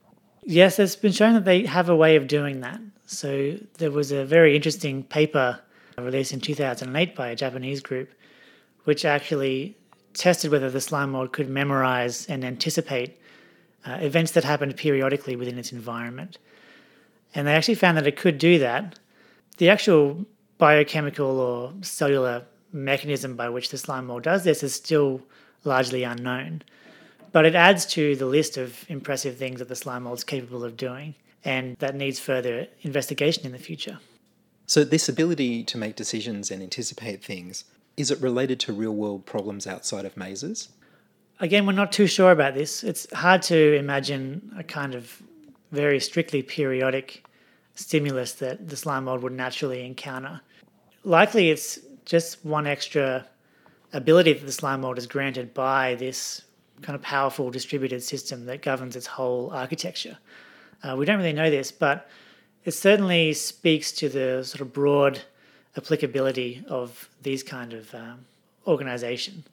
Yes, 0.42 0.78
it's 0.78 0.96
been 0.96 1.12
shown 1.12 1.34
that 1.34 1.44
they 1.44 1.66
have 1.66 1.88
a 1.88 1.96
way 1.96 2.16
of 2.16 2.28
doing 2.28 2.60
that. 2.60 2.80
So 3.06 3.58
there 3.78 3.90
was 3.90 4.12
a 4.12 4.24
very 4.24 4.54
interesting 4.54 5.02
paper 5.02 5.60
released 5.98 6.32
in 6.32 6.40
2008 6.40 7.16
by 7.16 7.28
a 7.28 7.36
Japanese 7.36 7.80
group, 7.80 8.10
which 8.84 9.04
actually 9.04 9.76
tested 10.14 10.50
whether 10.50 10.70
the 10.70 10.80
slime 10.80 11.12
mold 11.12 11.32
could 11.32 11.48
memorize 11.48 12.26
and 12.26 12.44
anticipate 12.44 13.20
uh, 13.86 13.98
events 14.00 14.32
that 14.32 14.44
happened 14.44 14.76
periodically 14.76 15.36
within 15.36 15.58
its 15.58 15.72
environment. 15.72 16.38
And 17.34 17.46
they 17.46 17.54
actually 17.54 17.74
found 17.74 17.96
that 17.96 18.06
it 18.06 18.16
could 18.16 18.38
do 18.38 18.58
that. 18.58 18.98
The 19.58 19.68
actual 19.68 20.24
biochemical 20.58 21.38
or 21.38 21.72
cellular 21.82 22.44
mechanism 22.72 23.36
by 23.36 23.48
which 23.48 23.70
the 23.70 23.78
slime 23.78 24.06
mold 24.06 24.22
does 24.22 24.44
this 24.44 24.62
is 24.62 24.74
still 24.74 25.22
largely 25.66 26.04
unknown. 26.04 26.62
But 27.32 27.44
it 27.44 27.54
adds 27.54 27.84
to 27.86 28.16
the 28.16 28.26
list 28.26 28.56
of 28.56 28.84
impressive 28.88 29.36
things 29.36 29.58
that 29.58 29.68
the 29.68 29.76
slime 29.76 30.04
mold 30.04 30.18
is 30.18 30.24
capable 30.24 30.64
of 30.64 30.76
doing, 30.76 31.14
and 31.44 31.76
that 31.78 31.94
needs 31.94 32.18
further 32.18 32.66
investigation 32.82 33.44
in 33.44 33.52
the 33.52 33.58
future. 33.58 33.98
So, 34.66 34.84
this 34.84 35.08
ability 35.08 35.62
to 35.64 35.78
make 35.78 35.96
decisions 35.96 36.50
and 36.50 36.62
anticipate 36.62 37.22
things, 37.22 37.64
is 37.96 38.10
it 38.10 38.20
related 38.20 38.58
to 38.60 38.72
real 38.72 38.94
world 38.94 39.26
problems 39.26 39.66
outside 39.66 40.04
of 40.04 40.16
mazes? 40.16 40.70
Again, 41.38 41.66
we're 41.66 41.72
not 41.72 41.92
too 41.92 42.06
sure 42.06 42.30
about 42.30 42.54
this. 42.54 42.82
It's 42.82 43.10
hard 43.12 43.42
to 43.42 43.76
imagine 43.76 44.54
a 44.58 44.64
kind 44.64 44.94
of 44.94 45.22
very 45.72 46.00
strictly 46.00 46.42
periodic 46.42 47.24
stimulus 47.74 48.32
that 48.34 48.68
the 48.68 48.76
slime 48.76 49.04
mold 49.04 49.22
would 49.22 49.34
naturally 49.34 49.84
encounter. 49.84 50.40
Likely, 51.04 51.50
it's 51.50 51.78
just 52.04 52.44
one 52.44 52.66
extra 52.66 53.26
ability 53.92 54.32
that 54.32 54.44
the 54.44 54.52
slime 54.52 54.82
mold 54.82 54.98
is 54.98 55.06
granted 55.06 55.54
by 55.54 55.94
this 55.94 56.42
kind 56.82 56.94
of 56.94 57.02
powerful 57.02 57.50
distributed 57.50 58.02
system 58.02 58.46
that 58.46 58.62
governs 58.62 58.96
its 58.96 59.06
whole 59.06 59.50
architecture. 59.52 60.18
Uh, 60.82 60.94
we 60.96 61.06
don't 61.06 61.18
really 61.18 61.32
know 61.32 61.50
this, 61.50 61.72
but 61.72 62.08
it 62.64 62.72
certainly 62.72 63.32
speaks 63.32 63.92
to 63.92 64.08
the 64.08 64.44
sort 64.44 64.60
of 64.60 64.72
broad 64.72 65.20
applicability 65.76 66.64
of 66.68 67.08
these 67.22 67.42
kind 67.42 67.72
of 67.72 67.94
um, 67.94 68.26
organization. 68.66 69.44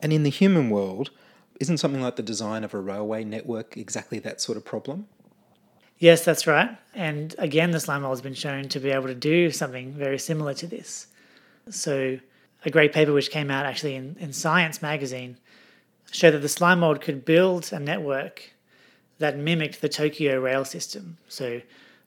And 0.00 0.12
in 0.12 0.22
the 0.22 0.30
human 0.30 0.70
world, 0.70 1.10
isn't 1.58 1.78
something 1.78 2.00
like 2.00 2.16
the 2.16 2.22
design 2.22 2.64
of 2.64 2.72
a 2.72 2.80
railway 2.80 3.24
network 3.24 3.76
exactly 3.76 4.18
that 4.20 4.40
sort 4.40 4.56
of 4.56 4.64
problem? 4.64 5.06
Yes, 5.98 6.24
that's 6.24 6.46
right. 6.46 6.70
And 6.94 7.34
again, 7.38 7.72
the 7.72 7.80
slime 7.80 8.02
mold 8.02 8.12
has 8.12 8.22
been 8.22 8.32
shown 8.32 8.68
to 8.70 8.80
be 8.80 8.90
able 8.90 9.08
to 9.08 9.14
do 9.14 9.50
something 9.50 9.92
very 9.92 10.18
similar 10.18 10.54
to 10.54 10.66
this. 10.66 11.08
So, 11.68 12.18
a 12.64 12.70
great 12.70 12.92
paper 12.92 13.12
which 13.12 13.30
came 13.30 13.50
out 13.50 13.66
actually 13.66 13.94
in, 13.94 14.16
in 14.20 14.32
Science 14.32 14.82
magazine 14.82 15.36
showed 16.10 16.32
that 16.32 16.42
the 16.42 16.48
slime 16.48 16.80
mold 16.80 17.00
could 17.00 17.24
build 17.24 17.72
a 17.72 17.78
network 17.78 18.52
that 19.18 19.36
mimicked 19.36 19.80
the 19.80 19.88
Tokyo 19.88 20.40
rail 20.40 20.64
system. 20.64 21.18
So, 21.28 21.60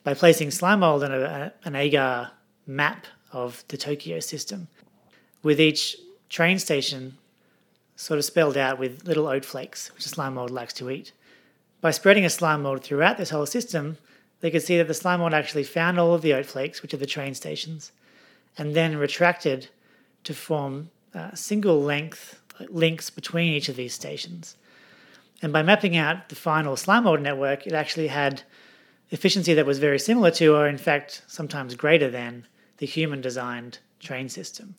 by 0.03 0.13
placing 0.13 0.51
slime 0.51 0.81
mold 0.81 1.03
on 1.03 1.13
a, 1.13 1.53
an 1.63 1.75
agar 1.75 2.31
map 2.67 3.05
of 3.31 3.63
the 3.69 3.77
Tokyo 3.77 4.19
system, 4.19 4.67
with 5.41 5.61
each 5.61 5.97
train 6.29 6.59
station 6.59 7.17
sort 7.95 8.17
of 8.17 8.25
spelled 8.25 8.57
out 8.57 8.79
with 8.79 9.05
little 9.05 9.27
oat 9.27 9.45
flakes, 9.45 9.93
which 9.93 10.03
the 10.03 10.09
slime 10.09 10.33
mold 10.33 10.51
likes 10.51 10.73
to 10.73 10.89
eat. 10.89 11.13
By 11.79 11.91
spreading 11.91 12.25
a 12.25 12.29
slime 12.29 12.63
mold 12.63 12.83
throughout 12.83 13.17
this 13.17 13.29
whole 13.29 13.45
system, 13.45 13.97
they 14.41 14.51
could 14.51 14.63
see 14.63 14.77
that 14.77 14.87
the 14.87 14.93
slime 14.93 15.19
mold 15.19 15.33
actually 15.33 15.63
found 15.63 15.99
all 15.99 16.13
of 16.13 16.21
the 16.21 16.33
oat 16.33 16.45
flakes, 16.45 16.81
which 16.81 16.93
are 16.93 16.97
the 16.97 17.05
train 17.05 17.33
stations, 17.33 17.91
and 18.57 18.75
then 18.75 18.97
retracted 18.97 19.69
to 20.23 20.33
form 20.33 20.89
uh, 21.13 21.33
single 21.33 21.81
length 21.81 22.41
links 22.69 23.09
between 23.09 23.53
each 23.53 23.69
of 23.69 23.75
these 23.75 23.93
stations. 23.93 24.55
And 25.41 25.51
by 25.51 25.63
mapping 25.63 25.97
out 25.97 26.29
the 26.29 26.35
final 26.35 26.77
slime 26.77 27.03
mold 27.03 27.21
network, 27.21 27.67
it 27.67 27.73
actually 27.73 28.07
had 28.07 28.43
efficiency 29.09 29.53
that 29.53 29.65
was 29.65 29.79
very 29.79 29.99
similar 29.99 30.31
to, 30.31 30.55
or 30.55 30.67
in 30.67 30.77
fact, 30.77 31.23
sometimes 31.27 31.75
greater 31.75 32.09
than, 32.09 32.47
the 32.77 32.85
human 32.85 33.21
designed 33.21 33.79
train 33.99 34.29
system. 34.29 34.75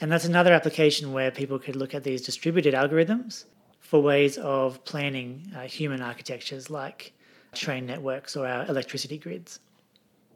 And 0.00 0.10
that's 0.10 0.24
another 0.24 0.52
application 0.52 1.12
where 1.12 1.30
people 1.30 1.58
could 1.58 1.76
look 1.76 1.94
at 1.94 2.04
these 2.04 2.22
distributed 2.22 2.74
algorithms 2.74 3.44
for 3.80 4.02
ways 4.02 4.38
of 4.38 4.84
planning 4.84 5.50
uh, 5.56 5.62
human 5.62 6.00
architectures 6.00 6.70
like 6.70 7.12
train 7.54 7.86
networks 7.86 8.36
or 8.36 8.46
our 8.46 8.66
electricity 8.66 9.18
grids. 9.18 9.60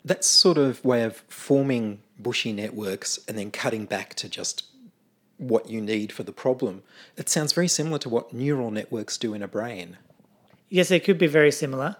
That 0.04 0.24
sort 0.24 0.58
of 0.58 0.84
way 0.84 1.02
of 1.02 1.22
forming 1.28 2.00
bushy 2.18 2.52
networks 2.52 3.18
and 3.26 3.38
then 3.38 3.50
cutting 3.50 3.86
back 3.86 4.14
to 4.14 4.28
just 4.28 4.64
what 5.38 5.68
you 5.68 5.80
need 5.80 6.12
for 6.12 6.22
the 6.22 6.32
problem, 6.32 6.82
it 7.16 7.28
sounds 7.28 7.52
very 7.52 7.68
similar 7.68 7.98
to 7.98 8.08
what 8.08 8.32
neural 8.32 8.70
networks 8.70 9.16
do 9.16 9.34
in 9.34 9.42
a 9.42 9.48
brain. 9.48 9.96
Yes, 10.68 10.90
it 10.90 11.04
could 11.04 11.18
be 11.18 11.26
very 11.26 11.50
similar. 11.50 11.96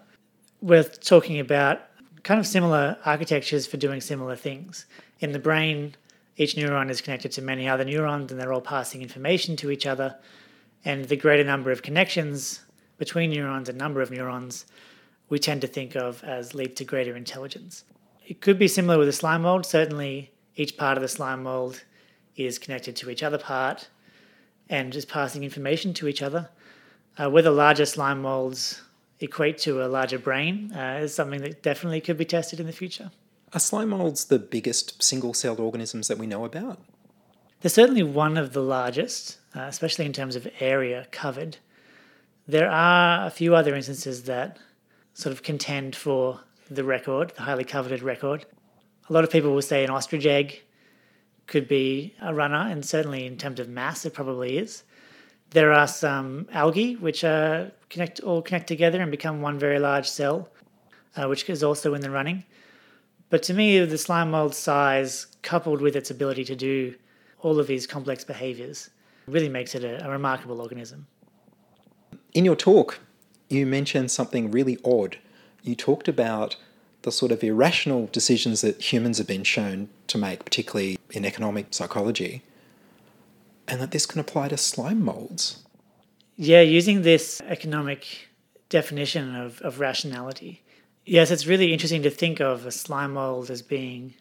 We're 0.61 0.83
talking 0.83 1.39
about 1.39 1.81
kind 2.23 2.39
of 2.39 2.47
similar 2.47 2.97
architectures 3.05 3.67
for 3.67 3.77
doing 3.77 4.01
similar 4.01 4.35
things. 4.35 4.85
In 5.19 5.31
the 5.31 5.39
brain, 5.39 5.95
each 6.37 6.55
neuron 6.55 6.89
is 6.89 7.01
connected 7.01 7.31
to 7.33 7.41
many 7.41 7.67
other 7.67 7.85
neurons 7.85 8.31
and 8.31 8.39
they're 8.39 8.53
all 8.53 8.61
passing 8.61 9.01
information 9.01 9.55
to 9.57 9.71
each 9.71 9.85
other 9.85 10.15
and 10.83 11.05
the 11.05 11.15
greater 11.15 11.43
number 11.43 11.71
of 11.71 11.81
connections 11.81 12.61
between 12.97 13.31
neurons 13.31 13.69
and 13.69 13.77
number 13.77 14.01
of 14.01 14.11
neurons 14.11 14.65
we 15.29 15.39
tend 15.39 15.61
to 15.61 15.67
think 15.67 15.95
of 15.95 16.23
as 16.23 16.53
lead 16.53 16.75
to 16.77 16.83
greater 16.83 17.15
intelligence. 17.15 17.83
It 18.25 18.41
could 18.41 18.59
be 18.59 18.67
similar 18.67 18.97
with 18.97 19.07
a 19.07 19.13
slime 19.13 19.43
mold. 19.43 19.65
Certainly, 19.65 20.31
each 20.55 20.77
part 20.77 20.97
of 20.97 21.01
the 21.01 21.07
slime 21.07 21.43
mold 21.43 21.83
is 22.35 22.59
connected 22.59 22.95
to 22.97 23.09
each 23.09 23.23
other 23.23 23.37
part 23.37 23.89
and 24.69 24.95
is 24.95 25.05
passing 25.05 25.43
information 25.43 25.93
to 25.95 26.07
each 26.07 26.21
other. 26.21 26.49
Uh, 27.17 27.29
whether 27.29 27.49
larger 27.49 27.85
slime 27.85 28.21
molds 28.21 28.81
equate 29.19 29.57
to 29.59 29.83
a 29.83 29.87
larger 29.87 30.19
brain 30.19 30.71
uh, 30.73 30.99
is 31.01 31.13
something 31.13 31.41
that 31.41 31.63
definitely 31.63 32.01
could 32.01 32.17
be 32.17 32.25
tested 32.25 32.59
in 32.59 32.65
the 32.65 32.73
future. 32.73 33.11
Are 33.53 33.59
slime 33.59 33.89
molds 33.89 34.25
the 34.25 34.39
biggest 34.39 35.01
single 35.01 35.33
celled 35.33 35.59
organisms 35.59 36.07
that 36.07 36.17
we 36.17 36.27
know 36.27 36.43
about? 36.43 36.79
They're 37.61 37.69
certainly 37.69 38.03
one 38.03 38.37
of 38.37 38.53
the 38.53 38.61
largest, 38.61 39.37
uh, 39.55 39.61
especially 39.61 40.05
in 40.05 40.13
terms 40.13 40.35
of 40.35 40.47
area 40.59 41.07
covered. 41.11 41.57
There 42.47 42.69
are 42.69 43.25
a 43.25 43.31
few 43.31 43.55
other 43.55 43.73
instances 43.73 44.23
that 44.23 44.57
sort 45.15 45.31
of 45.33 45.41
contend 45.41 45.95
for 45.95 46.41
the 46.69 46.83
record, 46.83 47.33
the 47.35 47.41
highly 47.41 47.63
coveted 47.63 48.03
record. 48.03 48.45
A 49.09 49.13
lot 49.13 49.23
of 49.23 49.31
people 49.31 49.53
will 49.53 49.61
say 49.61 49.83
an 49.83 49.89
ostrich 49.89 50.25
egg 50.25 50.61
could 51.47 51.67
be 51.67 52.13
a 52.21 52.33
runner, 52.33 52.67
and 52.69 52.85
certainly 52.85 53.25
in 53.25 53.37
terms 53.37 53.59
of 53.59 53.69
mass, 53.69 54.05
it 54.05 54.13
probably 54.13 54.57
is. 54.57 54.83
There 55.51 55.71
are 55.71 55.87
some 55.87 56.47
algae 56.51 56.95
which 56.95 57.23
are 57.23 57.71
connect 57.89 58.19
all 58.19 58.41
connect 58.41 58.67
together 58.67 59.01
and 59.01 59.09
become 59.09 59.41
one 59.41 59.57
very 59.57 59.79
large 59.79 60.09
cell, 60.09 60.49
uh, 61.15 61.27
which 61.27 61.49
is 61.49 61.63
also 61.63 61.93
in 61.93 62.01
the 62.01 62.11
running. 62.11 62.43
But 63.29 63.41
to 63.43 63.53
me, 63.53 63.79
the 63.85 63.97
slime 63.97 64.31
mold 64.31 64.53
size, 64.53 65.27
coupled 65.43 65.81
with 65.81 65.95
its 65.95 66.11
ability 66.11 66.43
to 66.45 66.55
do 66.55 66.95
all 67.39 67.59
of 67.59 67.67
these 67.67 67.87
complex 67.87 68.23
behaviors, 68.23 68.89
really 69.27 69.49
makes 69.49 69.75
it 69.75 69.83
a, 69.83 70.05
a 70.05 70.09
remarkable 70.09 70.59
organism. 70.61 71.07
In 72.33 72.43
your 72.43 72.55
talk, 72.55 72.99
you 73.49 73.65
mentioned 73.65 74.11
something 74.11 74.51
really 74.51 74.77
odd. 74.83 75.17
You 75.63 75.75
talked 75.75 76.07
about 76.07 76.55
the 77.03 77.11
sort 77.11 77.31
of 77.31 77.43
irrational 77.43 78.07
decisions 78.11 78.61
that 78.61 78.91
humans 78.91 79.19
have 79.19 79.27
been 79.27 79.43
shown 79.43 79.89
to 80.07 80.17
make, 80.17 80.43
particularly 80.43 80.97
in 81.11 81.25
economic 81.25 81.67
psychology, 81.71 82.41
and 83.67 83.79
that 83.79 83.91
this 83.91 84.05
can 84.05 84.19
apply 84.19 84.47
to 84.47 84.57
slime 84.57 85.03
molds. 85.03 85.63
Yeah, 86.35 86.61
using 86.61 87.03
this 87.03 87.41
economic 87.41 88.29
definition 88.69 89.35
of, 89.35 89.61
of 89.61 89.79
rationality. 89.79 90.63
Yes, 91.05 91.29
it's 91.29 91.45
really 91.45 91.71
interesting 91.71 92.01
to 92.03 92.09
think 92.09 92.39
of 92.39 92.65
a 92.65 92.71
slime 92.71 93.13
mold 93.13 93.51
as 93.51 93.61
being 93.61 94.15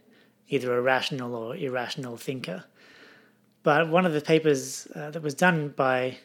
either 0.48 0.76
a 0.76 0.82
rational 0.82 1.34
or 1.34 1.56
irrational 1.56 2.16
thinker. 2.16 2.64
But 3.62 3.88
one 3.88 4.04
of 4.04 4.12
the 4.12 4.20
papers 4.20 4.86
uh, 4.94 5.10
that 5.10 5.22
was 5.22 5.34
done 5.34 5.70
by 5.70 6.18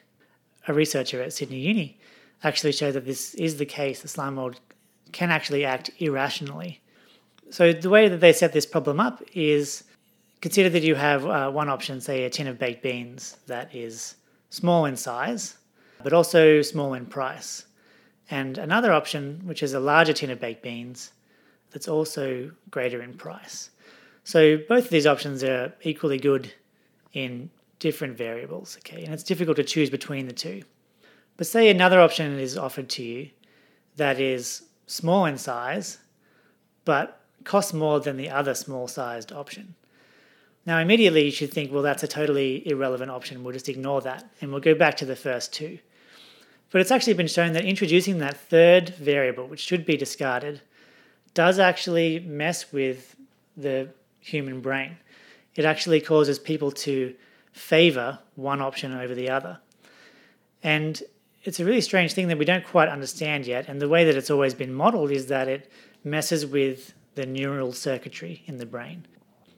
a 0.68 0.74
researcher 0.74 1.22
at 1.22 1.32
Sydney 1.32 1.60
Uni 1.60 1.99
actually 2.43 2.71
showed 2.71 2.93
that 2.93 3.06
this 3.06 3.34
is 3.36 3.58
the 3.58 3.65
case. 3.65 4.02
The 4.02 4.08
slime 4.08 4.36
mold 4.36 4.60
can 5.12 5.32
actually 5.32 5.65
act 5.65 5.89
irrationally. 5.99 6.82
So 7.49 7.73
the 7.73 7.89
way 7.89 8.08
that 8.08 8.19
they 8.19 8.34
set 8.34 8.54
this 8.54 8.65
problem 8.65 8.99
up 8.99 9.23
is 9.34 9.84
consider 10.41 10.69
that 10.69 10.84
you 10.84 10.95
have 10.95 11.25
uh, 11.25 11.52
one 11.52 11.69
option, 11.69 11.99
say 11.99 12.23
a 12.23 12.30
tin 12.30 12.47
of 12.47 12.60
baked 12.60 12.84
beans 12.84 13.38
that 13.47 13.73
is 13.75 14.15
small 14.49 14.86
in 14.86 14.95
size, 14.95 15.58
but 16.04 16.13
also 16.13 16.62
small 16.62 16.93
in 16.93 17.06
price, 17.06 17.65
and 18.30 18.58
another 18.58 18.93
option, 18.93 19.41
which 19.43 19.63
is 19.63 19.73
a 19.73 19.80
larger 19.80 20.13
tin 20.13 20.30
of 20.30 20.39
baked 20.39 20.63
beans 20.63 21.12
that's 21.71 21.88
also 21.88 22.52
greater 22.71 23.02
in 23.02 23.13
price. 23.13 23.71
So 24.23 24.58
both 24.58 24.86
of 24.86 24.89
these 24.91 25.08
options 25.08 25.43
are 25.43 25.73
equally 25.82 26.19
good 26.19 26.54
in 27.13 27.49
different 27.80 28.17
variables, 28.17 28.78
okay? 28.78 29.04
And 29.04 29.13
it's 29.13 29.23
difficult 29.23 29.58
to 29.58 29.63
choose 29.63 29.89
between 29.89 30.28
the 30.28 30.34
two. 30.34 30.62
But 31.39 31.47
say 31.47 31.69
another 31.69 32.02
option 32.02 32.38
is 32.38 32.58
offered 32.58 32.89
to 32.89 33.04
you 33.04 33.30
that 33.95 34.19
is 34.19 34.63
small 34.88 35.23
in 35.23 35.38
size, 35.38 35.99
but 36.84 37.21
costs 37.45 37.71
more 37.71 38.02
than 38.02 38.17
the 38.17 38.30
other 38.30 38.54
small 38.54 38.89
sized 38.89 39.32
option. 39.32 39.75
Now, 40.65 40.80
immediately 40.80 41.23
you 41.23 41.32
should 41.32 41.54
think, 41.54 41.71
well, 41.71 41.82
that's 41.82 42.04
a 42.04 42.10
totally 42.10 42.67
irrelevant 42.67 43.10
option. 43.10 43.41
We'll 43.41 43.54
just 43.54 43.69
ignore 43.69 44.02
that 44.02 44.30
and 44.41 44.52
we'll 44.52 44.60
go 44.60 44.75
back 44.75 44.97
to 44.97 45.06
the 45.06 45.15
first 45.15 45.54
two. 45.54 45.80
But 46.71 46.82
it's 46.82 46.91
actually 46.91 47.13
been 47.13 47.28
shown 47.28 47.54
that 47.54 47.63
introducing 47.63 48.17
that 48.17 48.36
third 48.36 48.89
variable, 48.89 49.47
which 49.47 49.62
should 49.62 49.86
be 49.86 49.95
discarded, 49.95 50.60
does 51.34 51.58
actually 51.58 52.19
mess 52.19 52.73
with 52.73 53.15
the 53.56 53.88
human 54.19 54.60
brain 54.60 54.97
it 55.56 55.65
actually 55.65 56.02
causes 56.02 56.38
people 56.38 56.71
to 56.71 57.15
favor 57.52 58.19
one 58.36 58.62
option 58.62 58.93
over 58.93 59.15
the 59.15 59.30
other. 59.30 59.60
And 60.63 61.02
it's 61.50 61.60
a 61.60 61.66
really 61.66 61.82
strange 61.82 62.14
thing 62.14 62.28
that 62.28 62.38
we 62.38 62.46
don't 62.46 62.64
quite 62.64 62.90
understand 62.90 63.48
yet. 63.48 63.68
And 63.68 63.82
the 63.82 63.90
way 63.90 64.06
that 64.06 64.16
it's 64.16 64.30
always 64.30 64.54
been 64.54 64.72
modeled 64.72 65.10
is 65.10 65.26
that 65.28 65.48
it 65.48 65.72
messes 66.04 66.46
with 66.46 66.94
the 67.16 67.26
neural 67.26 67.74
circuitry 67.74 68.44
in 68.46 68.58
the 68.58 68.68
brain. 68.68 69.08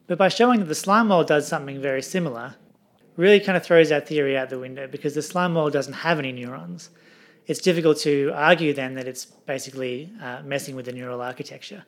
But 0.07 0.17
by 0.17 0.29
showing 0.29 0.59
that 0.61 0.69
the 0.69 0.83
slime 0.85 1.09
mold 1.09 1.27
does 1.27 1.49
something 1.49 1.81
very 1.81 2.01
similar, 2.01 2.55
really 3.17 3.41
kind 3.41 3.57
of 3.57 3.65
throws 3.65 3.89
that 3.89 4.07
theory 4.07 4.37
out 4.37 4.49
the 4.49 4.57
window 4.57 4.87
because 4.87 5.15
the 5.15 5.21
slime 5.21 5.51
mold 5.51 5.73
doesn't 5.73 5.91
have 6.07 6.17
any 6.17 6.31
neurons. 6.31 6.91
It's 7.45 7.59
difficult 7.59 7.97
to 7.99 8.31
argue 8.33 8.73
then 8.73 8.93
that 8.95 9.05
it's 9.05 9.25
basically 9.25 10.13
uh, 10.21 10.43
messing 10.45 10.77
with 10.77 10.85
the 10.85 10.93
neural 10.93 11.21
architecture. 11.21 11.83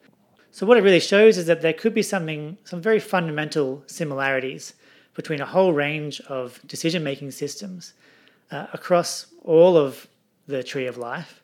So 0.52 0.66
what 0.66 0.78
it 0.78 0.84
really 0.84 1.00
shows 1.00 1.38
is 1.38 1.46
that 1.46 1.62
there 1.62 1.72
could 1.72 1.94
be 1.94 2.04
something, 2.04 2.58
some 2.66 2.82
very 2.82 3.00
fundamental 3.00 3.86
similarities 3.88 4.74
between 5.14 5.40
a 5.40 5.46
whole 5.46 5.72
range 5.72 6.20
of 6.28 6.60
decision-making 6.68 7.32
systems 7.32 7.94
uh, 8.54 8.68
across 8.74 9.28
all 9.44 9.76
of 9.78 10.08
the 10.48 10.64
tree 10.64 10.86
of 10.86 10.98
life 10.98 11.42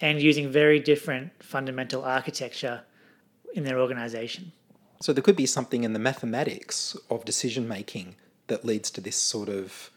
and 0.00 0.20
using 0.20 0.50
very 0.50 0.78
different 0.78 1.30
fundamental 1.42 2.04
architecture 2.04 2.82
in 3.54 3.64
their 3.64 3.78
organization. 3.80 4.52
So 5.00 5.12
there 5.12 5.22
could 5.22 5.36
be 5.36 5.46
something 5.46 5.84
in 5.84 5.92
the 5.92 5.98
mathematics 5.98 6.96
of 7.08 7.24
decision 7.24 7.66
making 7.66 8.16
that 8.48 8.64
leads 8.64 8.90
to 8.92 9.00
this 9.00 9.16
sort 9.16 9.48
of 9.48 9.90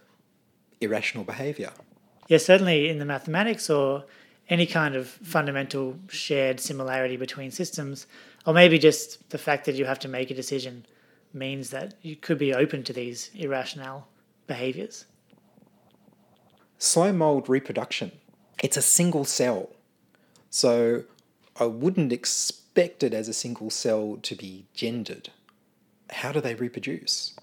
irrational 0.81 1.23
behavior. 1.23 1.71
Yes, 2.27 2.45
certainly 2.45 2.89
in 2.89 2.99
the 2.99 3.05
mathematics 3.05 3.69
or 3.69 4.05
any 4.49 4.65
kind 4.65 4.95
of 4.95 5.07
fundamental 5.07 5.97
shared 6.09 6.59
similarity 6.59 7.17
between 7.17 7.51
systems, 7.51 8.07
Or 8.45 8.53
maybe 8.53 8.77
just 8.77 9.29
the 9.29 9.37
fact 9.37 9.65
that 9.65 9.75
you 9.75 9.85
have 9.85 9.99
to 9.99 10.07
make 10.07 10.29
a 10.29 10.35
decision 10.35 10.85
means 11.33 11.69
that 11.69 11.95
you 12.01 12.15
could 12.15 12.37
be 12.37 12.53
open 12.53 12.83
to 12.83 12.93
these 12.93 13.31
irrational 13.33 14.07
behaviors. 14.47 15.05
Slime 16.83 17.19
mold 17.19 17.47
reproduction. 17.47 18.11
It's 18.61 18.75
a 18.75 18.81
single 18.81 19.23
cell. 19.23 19.69
So 20.49 21.05
I 21.57 21.63
wouldn't 21.63 22.11
expect 22.11 23.03
it 23.03 23.13
as 23.13 23.29
a 23.29 23.33
single 23.33 23.69
cell 23.69 24.19
to 24.21 24.35
be 24.35 24.65
gendered. 24.73 25.29
How 26.09 26.33
do 26.33 26.41
they 26.41 26.55
reproduce? 26.55 27.37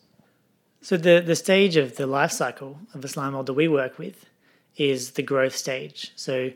So 0.82 0.98
the, 0.98 1.22
the 1.24 1.36
stage 1.36 1.76
of 1.76 1.96
the 1.96 2.06
life 2.06 2.32
cycle 2.32 2.80
of 2.92 3.00
the 3.00 3.08
slime 3.08 3.32
mold 3.32 3.46
that 3.46 3.54
we 3.54 3.66
work 3.66 3.98
with 3.98 4.26
is 4.76 5.12
the 5.12 5.22
growth 5.22 5.56
stage. 5.56 6.12
So 6.16 6.50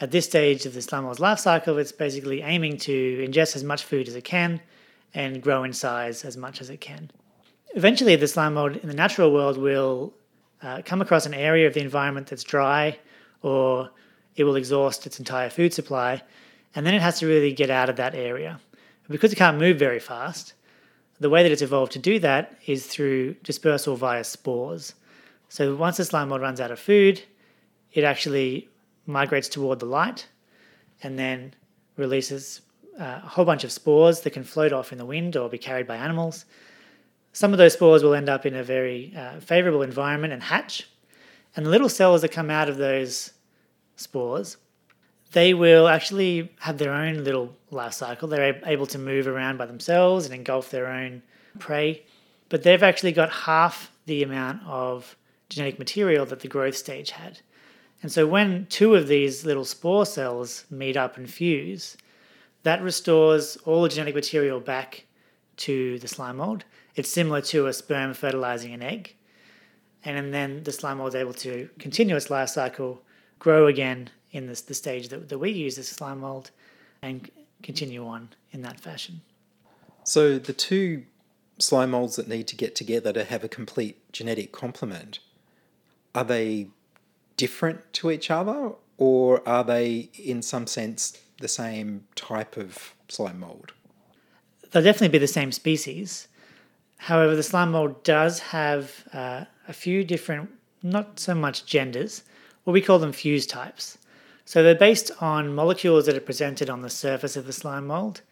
at 0.00 0.10
this 0.10 0.24
stage 0.24 0.66
of 0.66 0.74
the 0.74 0.82
slime 0.82 1.04
mold's 1.04 1.20
life 1.20 1.38
cycle, 1.38 1.78
it's 1.78 1.92
basically 1.92 2.42
aiming 2.42 2.78
to 2.78 3.24
ingest 3.24 3.54
as 3.54 3.62
much 3.62 3.84
food 3.84 4.08
as 4.08 4.16
it 4.16 4.24
can 4.24 4.60
and 5.14 5.40
grow 5.40 5.62
in 5.62 5.72
size 5.72 6.24
as 6.24 6.36
much 6.36 6.60
as 6.60 6.68
it 6.68 6.80
can. 6.80 7.12
Eventually, 7.76 8.16
the 8.16 8.26
slime 8.26 8.54
mold 8.54 8.74
in 8.76 8.88
the 8.88 8.94
natural 8.94 9.32
world 9.32 9.56
will 9.56 10.14
uh, 10.64 10.82
come 10.84 11.02
across 11.02 11.26
an 11.26 11.34
area 11.34 11.66
of 11.66 11.74
the 11.74 11.80
environment 11.80 12.26
that's 12.26 12.42
dry 12.42 12.98
or 13.42 13.90
it 14.36 14.44
will 14.44 14.56
exhaust 14.56 15.06
its 15.06 15.18
entire 15.18 15.50
food 15.50 15.72
supply 15.72 16.22
and 16.74 16.84
then 16.84 16.94
it 16.94 17.02
has 17.02 17.18
to 17.20 17.26
really 17.26 17.52
get 17.52 17.70
out 17.70 17.88
of 17.88 17.96
that 17.96 18.14
area. 18.14 18.60
Because 19.08 19.32
it 19.32 19.36
can't 19.36 19.58
move 19.58 19.78
very 19.78 20.00
fast, 20.00 20.54
the 21.20 21.30
way 21.30 21.42
that 21.42 21.52
it's 21.52 21.62
evolved 21.62 21.92
to 21.92 21.98
do 21.98 22.18
that 22.20 22.58
is 22.66 22.86
through 22.86 23.34
dispersal 23.44 23.96
via 23.96 24.24
spores. 24.24 24.94
So 25.48 25.76
once 25.76 25.98
the 25.98 26.04
slime 26.04 26.30
mold 26.30 26.40
runs 26.40 26.60
out 26.60 26.70
of 26.70 26.80
food, 26.80 27.22
it 27.92 28.02
actually 28.02 28.68
migrates 29.06 29.48
toward 29.48 29.78
the 29.78 29.86
light 29.86 30.26
and 31.02 31.18
then 31.18 31.54
releases 31.96 32.62
uh, 32.98 33.20
a 33.22 33.28
whole 33.28 33.44
bunch 33.44 33.62
of 33.62 33.70
spores 33.70 34.22
that 34.22 34.30
can 34.30 34.42
float 34.42 34.72
off 34.72 34.90
in 34.90 34.98
the 34.98 35.04
wind 35.04 35.36
or 35.36 35.48
be 35.48 35.58
carried 35.58 35.86
by 35.86 35.96
animals. 35.96 36.44
Some 37.34 37.50
of 37.52 37.58
those 37.58 37.72
spores 37.72 38.04
will 38.04 38.14
end 38.14 38.28
up 38.28 38.46
in 38.46 38.54
a 38.54 38.62
very 38.62 39.12
uh, 39.16 39.40
favorable 39.40 39.82
environment 39.82 40.32
and 40.32 40.40
hatch. 40.40 40.88
And 41.56 41.66
the 41.66 41.70
little 41.70 41.88
cells 41.88 42.22
that 42.22 42.30
come 42.30 42.48
out 42.48 42.68
of 42.68 42.76
those 42.76 43.32
spores, 43.96 44.56
they 45.32 45.52
will 45.52 45.88
actually 45.88 46.52
have 46.60 46.78
their 46.78 46.92
own 46.92 47.24
little 47.24 47.56
life 47.72 47.92
cycle. 47.92 48.28
They're 48.28 48.60
able 48.64 48.86
to 48.86 48.98
move 48.98 49.26
around 49.26 49.58
by 49.58 49.66
themselves 49.66 50.26
and 50.26 50.34
engulf 50.34 50.70
their 50.70 50.86
own 50.86 51.22
prey. 51.58 52.04
But 52.50 52.62
they've 52.62 52.82
actually 52.84 53.10
got 53.12 53.30
half 53.30 53.90
the 54.06 54.22
amount 54.22 54.62
of 54.64 55.16
genetic 55.48 55.80
material 55.80 56.24
that 56.26 56.38
the 56.38 56.48
growth 56.48 56.76
stage 56.76 57.10
had. 57.10 57.40
And 58.00 58.12
so 58.12 58.28
when 58.28 58.66
two 58.66 58.94
of 58.94 59.08
these 59.08 59.44
little 59.44 59.64
spore 59.64 60.06
cells 60.06 60.66
meet 60.70 60.96
up 60.96 61.16
and 61.16 61.28
fuse, 61.28 61.96
that 62.62 62.80
restores 62.80 63.56
all 63.64 63.82
the 63.82 63.88
genetic 63.88 64.14
material 64.14 64.60
back 64.60 65.06
to 65.56 65.98
the 65.98 66.06
slime 66.06 66.36
mold. 66.36 66.64
It's 66.96 67.10
similar 67.10 67.40
to 67.42 67.66
a 67.66 67.72
sperm 67.72 68.14
fertilizing 68.14 68.72
an 68.72 68.82
egg. 68.82 69.16
And 70.04 70.32
then 70.34 70.62
the 70.62 70.72
slime 70.72 70.98
mold 70.98 71.10
is 71.10 71.14
able 71.14 71.32
to 71.34 71.68
continue 71.78 72.14
its 72.14 72.30
life 72.30 72.50
cycle, 72.50 73.02
grow 73.38 73.66
again 73.66 74.10
in 74.32 74.46
this, 74.46 74.60
the 74.60 74.74
stage 74.74 75.08
that, 75.08 75.28
that 75.28 75.38
we 75.38 75.50
use 75.50 75.78
as 75.78 75.88
slime 75.88 76.20
mold, 76.20 76.50
and 77.02 77.30
continue 77.62 78.06
on 78.06 78.28
in 78.52 78.62
that 78.62 78.78
fashion. 78.78 79.22
So 80.04 80.38
the 80.38 80.52
two 80.52 81.04
slime 81.58 81.92
molds 81.92 82.16
that 82.16 82.28
need 82.28 82.46
to 82.48 82.56
get 82.56 82.74
together 82.74 83.12
to 83.12 83.24
have 83.24 83.42
a 83.42 83.48
complete 83.48 84.12
genetic 84.12 84.52
complement, 84.52 85.20
are 86.14 86.24
they 86.24 86.68
different 87.36 87.92
to 87.94 88.10
each 88.10 88.30
other 88.30 88.72
or 88.98 89.46
are 89.48 89.64
they 89.64 90.10
in 90.14 90.42
some 90.42 90.66
sense 90.66 91.18
the 91.40 91.48
same 91.48 92.06
type 92.14 92.56
of 92.56 92.94
slime 93.08 93.40
mold? 93.40 93.72
They'll 94.70 94.82
definitely 94.82 95.08
be 95.08 95.18
the 95.18 95.26
same 95.26 95.52
species. 95.52 96.28
However, 97.04 97.36
the 97.36 97.42
slime 97.42 97.72
mold 97.72 98.02
does 98.02 98.38
have 98.38 99.04
uh, 99.12 99.44
a 99.68 99.74
few 99.74 100.04
different, 100.04 100.48
not 100.82 101.20
so 101.20 101.34
much 101.34 101.66
genders, 101.66 102.22
what 102.62 102.72
we 102.72 102.80
call 102.80 102.98
them 102.98 103.12
fuse 103.12 103.46
types. 103.46 103.98
So 104.46 104.62
they're 104.62 104.74
based 104.74 105.10
on 105.20 105.54
molecules 105.54 106.06
that 106.06 106.16
are 106.16 106.20
presented 106.20 106.70
on 106.70 106.80
the 106.80 106.88
surface 106.88 107.36
of 107.36 107.44
the 107.44 107.52
slime 107.52 107.88
mold. 107.88 108.22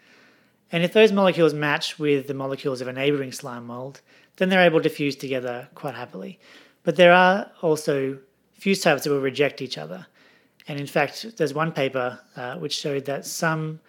And 0.71 0.83
if 0.83 0.95
those 0.95 1.13
molecules 1.13 1.53
match 1.53 1.99
with 1.99 2.29
the 2.29 2.33
molecules 2.33 2.81
of 2.81 2.89
a 2.89 2.95
neighboring 2.95 3.33
slime 3.33 3.67
mold, 3.67 4.01
then 4.37 4.49
they're 4.49 4.65
able 4.65 4.81
to 4.81 4.89
fuse 4.89 5.17
together 5.17 5.69
quite 5.75 5.95
happily. 5.95 6.41
But 6.83 6.97
there 6.97 7.13
are 7.13 7.51
also 7.61 8.21
fuse 8.55 8.81
types 8.81 9.05
that 9.05 9.11
will 9.11 9.21
reject 9.21 9.61
each 9.61 9.77
other. 9.77 10.07
And 10.67 10.81
in 10.81 10.87
fact, 10.87 11.37
there's 11.37 11.53
one 11.53 11.73
paper 11.73 12.21
uh, 12.37 12.57
which 12.57 12.75
showed 12.75 13.05
that 13.05 13.27
some 13.27 13.81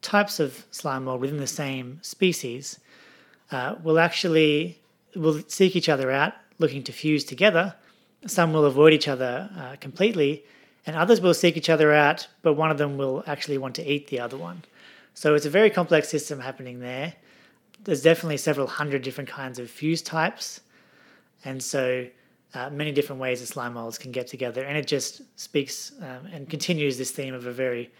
types 0.00 0.40
of 0.40 0.64
slime 0.70 1.04
mold 1.04 1.20
within 1.20 1.36
the 1.36 1.46
same 1.46 1.98
species 2.00 2.80
uh, 3.50 3.76
will 3.82 3.98
actually 3.98 4.80
will 5.16 5.42
seek 5.48 5.74
each 5.74 5.88
other 5.88 6.10
out, 6.10 6.34
looking 6.58 6.82
to 6.84 6.92
fuse 6.92 7.24
together. 7.24 7.74
Some 8.26 8.52
will 8.52 8.64
avoid 8.64 8.92
each 8.92 9.08
other 9.08 9.50
uh, 9.56 9.76
completely, 9.80 10.44
and 10.86 10.96
others 10.96 11.20
will 11.20 11.34
seek 11.34 11.56
each 11.56 11.70
other 11.70 11.92
out, 11.92 12.28
but 12.42 12.54
one 12.54 12.70
of 12.70 12.78
them 12.78 12.96
will 12.96 13.24
actually 13.26 13.58
want 13.58 13.74
to 13.76 13.90
eat 13.90 14.08
the 14.08 14.20
other 14.20 14.36
one. 14.36 14.62
So 15.14 15.34
it's 15.34 15.46
a 15.46 15.50
very 15.50 15.70
complex 15.70 16.08
system 16.08 16.40
happening 16.40 16.80
there. 16.80 17.14
There's 17.84 18.02
definitely 18.02 18.36
several 18.36 18.66
hundred 18.66 19.02
different 19.02 19.28
kinds 19.28 19.58
of 19.58 19.70
fuse 19.70 20.02
types, 20.02 20.60
and 21.44 21.62
so 21.62 22.06
uh, 22.54 22.70
many 22.70 22.92
different 22.92 23.20
ways 23.20 23.40
that 23.40 23.46
slime 23.46 23.74
molds 23.74 23.98
can 23.98 24.12
get 24.12 24.26
together, 24.26 24.62
and 24.64 24.76
it 24.76 24.86
just 24.86 25.22
speaks 25.40 25.92
um, 26.00 26.26
and 26.32 26.48
continues 26.48 26.98
this 26.98 27.10
theme 27.10 27.34
of 27.34 27.46
a 27.46 27.52
very 27.52 27.90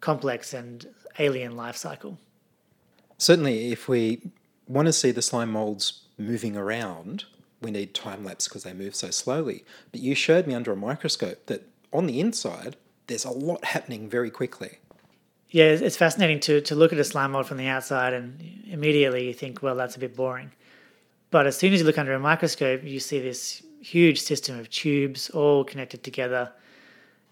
complex 0.00 0.54
and 0.54 0.86
alien 1.18 1.56
life 1.56 1.76
cycle. 1.76 2.18
Certainly, 3.18 3.72
if 3.72 3.88
we 3.88 4.20
want 4.70 4.86
to 4.86 4.92
see 4.92 5.10
the 5.10 5.22
slime 5.22 5.52
molds 5.52 6.04
moving 6.16 6.56
around, 6.56 7.24
we 7.60 7.70
need 7.70 7.92
time 7.92 8.24
lapse 8.24 8.46
because 8.46 8.62
they 8.62 8.72
move 8.72 8.94
so 8.94 9.10
slowly. 9.10 9.64
But 9.90 10.00
you 10.00 10.14
showed 10.14 10.46
me 10.46 10.54
under 10.54 10.72
a 10.72 10.76
microscope 10.76 11.46
that 11.46 11.68
on 11.92 12.06
the 12.06 12.20
inside, 12.20 12.76
there's 13.08 13.24
a 13.24 13.30
lot 13.30 13.64
happening 13.64 14.08
very 14.08 14.30
quickly. 14.30 14.78
Yeah, 15.50 15.64
it's 15.64 15.96
fascinating 15.96 16.38
to, 16.40 16.60
to 16.60 16.76
look 16.76 16.92
at 16.92 16.98
a 17.00 17.04
slime 17.04 17.32
mold 17.32 17.46
from 17.46 17.56
the 17.56 17.66
outside 17.66 18.12
and 18.12 18.40
immediately 18.68 19.26
you 19.26 19.34
think, 19.34 19.62
well, 19.62 19.74
that's 19.74 19.96
a 19.96 19.98
bit 19.98 20.14
boring. 20.14 20.52
But 21.32 21.46
as 21.48 21.56
soon 21.56 21.72
as 21.72 21.80
you 21.80 21.86
look 21.86 21.98
under 21.98 22.14
a 22.14 22.20
microscope, 22.20 22.84
you 22.84 23.00
see 23.00 23.20
this 23.20 23.62
huge 23.80 24.20
system 24.20 24.58
of 24.58 24.70
tubes 24.70 25.30
all 25.30 25.64
connected 25.64 26.04
together 26.04 26.52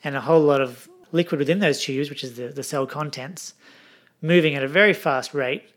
and 0.03 0.17
a 0.17 0.21
whole 0.21 0.41
lot 0.41 0.61
of 0.61 0.89
liquid 1.13 1.39
within 1.39 1.61
those 1.61 1.81
tubes, 1.81 2.11
which 2.11 2.25
is 2.25 2.35
the, 2.35 2.49
the 2.49 2.63
cell 2.65 2.87
contents, 2.87 3.55
moving 4.21 4.57
at 4.57 4.65
a 4.65 4.69
very 4.69 4.93
fast 4.93 5.33
rate 5.33 5.71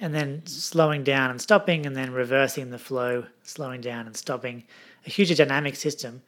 and 0.00 0.14
then 0.14 0.42
slowing 0.46 1.04
down 1.04 1.30
and 1.30 1.40
stopping 1.40 1.86
and 1.86 1.96
then 1.96 2.12
reversing 2.12 2.70
the 2.70 2.78
flow, 2.78 3.24
slowing 3.42 3.80
down 3.80 4.06
and 4.06 4.16
stopping. 4.16 4.64
A 5.06 5.10
hugely 5.10 5.34
dynamic 5.34 5.76
system 5.76 6.22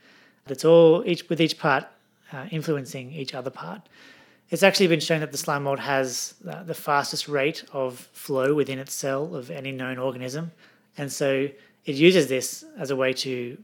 that's 0.47 0.65
all 0.65 1.03
each 1.07 1.29
with 1.29 1.41
each 1.41 1.59
part 1.59 1.85
uh, 2.33 2.47
influencing 2.51 3.13
each 3.13 3.35
other 3.35 3.51
part. 3.51 3.83
It's 4.51 4.63
actually 4.63 4.87
been 4.87 5.01
shown 5.01 5.21
that 5.21 5.33
the 5.33 5.39
slime 5.39 5.65
mold 5.65 5.79
has 5.79 6.35
uh, 6.49 6.63
the 6.63 6.75
fastest 6.75 7.29
rate 7.29 7.65
of 7.73 8.09
flow 8.13 8.55
within 8.55 8.79
its 8.79 8.95
cell 8.95 9.35
of 9.35 9.51
any 9.51 9.73
known 9.73 9.99
organism, 9.99 10.53
and 10.97 11.13
so 11.13 11.49
it 11.85 11.95
uses 11.97 12.29
this 12.29 12.65
as 12.79 12.91
a 12.91 12.97
way 12.97 13.13
to 13.15 13.59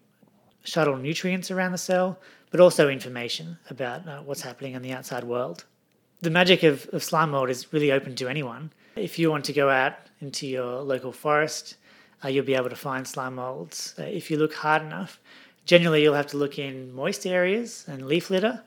shuttle 0.62 0.96
nutrients 0.96 1.50
around 1.50 1.72
the 1.72 1.78
cell, 1.78 2.18
but 2.50 2.60
also 2.60 2.88
information 2.88 3.58
about 3.70 4.06
uh, 4.06 4.20
what's 4.20 4.42
happening 4.42 4.74
in 4.74 4.82
the 4.82 4.92
outside 4.92 5.24
world. 5.24 5.64
The 6.20 6.30
magic 6.30 6.62
of, 6.62 6.88
of 6.92 7.02
slime 7.02 7.30
mold 7.30 7.50
is 7.50 7.72
really 7.72 7.92
open 7.92 8.14
to 8.16 8.28
anyone. 8.28 8.70
If 8.96 9.18
you 9.18 9.28
want 9.28 9.44
to 9.46 9.52
go 9.52 9.70
out 9.70 9.94
into 10.20 10.46
your 10.46 10.80
local 10.82 11.10
forest, 11.10 11.76
uh, 12.24 12.28
you'll 12.28 12.44
be 12.44 12.54
able 12.54 12.70
to 12.70 12.76
find 12.76 13.06
slime 13.06 13.34
molds. 13.34 13.94
Uh, 13.98 14.04
if 14.04 14.30
you 14.30 14.36
look 14.36 14.54
hard 14.54 14.82
enough, 14.82 15.20
generally 15.66 16.02
you'll 16.02 16.14
have 16.14 16.28
to 16.28 16.36
look 16.36 16.60
in 16.60 16.94
moist 16.94 17.26
areas 17.26 17.84
and 17.88 18.06
leaf 18.06 18.30
litter, 18.30 18.62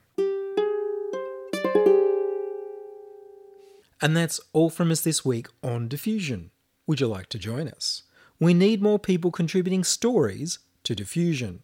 And 4.02 4.18
that's 4.18 4.40
all 4.54 4.70
from 4.70 4.92
us 4.92 5.02
this 5.02 5.24
week 5.24 5.48
on 5.64 5.88
Diffusion. 5.88 6.52
Would 6.86 7.00
you 7.00 7.08
like 7.08 7.30
to 7.30 7.40
join 7.40 7.68
us? 7.68 8.04
We 8.40 8.54
need 8.54 8.82
more 8.82 9.00
people 9.00 9.32
contributing 9.32 9.84
stories 9.84 10.60
to 10.84 10.94
Diffusion. 10.94 11.64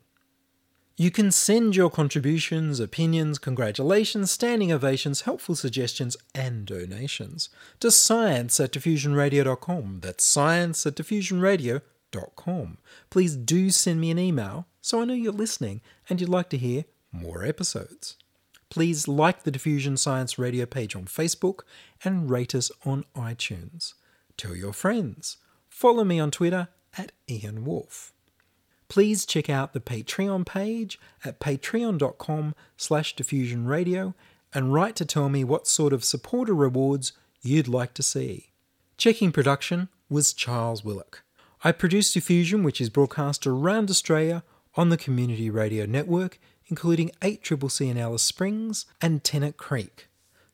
You 1.01 1.09
can 1.09 1.31
send 1.31 1.75
your 1.75 1.89
contributions, 1.89 2.79
opinions, 2.79 3.39
congratulations, 3.39 4.29
standing 4.29 4.71
ovations, 4.71 5.21
helpful 5.21 5.55
suggestions, 5.55 6.15
and 6.35 6.63
donations 6.63 7.49
to 7.79 7.89
science 7.89 8.59
at 8.59 8.71
diffusionradio.com. 8.71 10.01
That's 10.01 10.23
science 10.23 10.85
at 10.85 10.93
diffusionradio.com. 10.93 12.77
Please 13.09 13.35
do 13.35 13.71
send 13.71 13.99
me 13.99 14.11
an 14.11 14.19
email 14.19 14.67
so 14.79 15.01
I 15.01 15.05
know 15.05 15.15
you're 15.15 15.33
listening 15.33 15.81
and 16.07 16.21
you'd 16.21 16.29
like 16.29 16.51
to 16.51 16.57
hear 16.59 16.85
more 17.11 17.43
episodes. 17.43 18.15
Please 18.69 19.07
like 19.07 19.41
the 19.41 19.49
Diffusion 19.49 19.97
Science 19.97 20.37
Radio 20.37 20.67
page 20.67 20.95
on 20.95 21.05
Facebook 21.05 21.61
and 22.03 22.29
rate 22.29 22.53
us 22.53 22.69
on 22.85 23.05
iTunes. 23.15 23.95
Tell 24.37 24.55
your 24.55 24.71
friends. 24.71 25.37
Follow 25.67 26.03
me 26.03 26.19
on 26.19 26.29
Twitter 26.29 26.67
at 26.95 27.11
Ian 27.27 27.65
Wolfe. 27.65 28.10
Please 28.91 29.25
check 29.25 29.49
out 29.49 29.71
the 29.71 29.79
Patreon 29.79 30.45
page 30.45 30.99
at 31.23 31.39
patreon.com 31.39 32.53
slash 32.75 33.15
diffusionradio 33.15 34.13
and 34.53 34.73
write 34.73 34.97
to 34.97 35.05
tell 35.05 35.29
me 35.29 35.45
what 35.45 35.65
sort 35.65 35.93
of 35.93 36.03
supporter 36.03 36.53
rewards 36.53 37.13
you'd 37.41 37.69
like 37.69 37.93
to 37.93 38.03
see. 38.03 38.51
Checking 38.97 39.31
production 39.31 39.87
was 40.09 40.33
Charles 40.33 40.83
Willock. 40.83 41.23
I 41.63 41.71
produce 41.71 42.11
Diffusion, 42.11 42.63
which 42.63 42.81
is 42.81 42.89
broadcast 42.89 43.47
around 43.47 43.89
Australia 43.89 44.43
on 44.75 44.89
the 44.89 44.97
Community 44.97 45.49
Radio 45.49 45.85
Network, 45.85 46.37
including 46.65 47.11
8CCC 47.21 47.91
in 47.91 47.97
Alice 47.97 48.23
Springs 48.23 48.87
and 49.01 49.23
Tennant 49.23 49.55
Creek, 49.55 50.09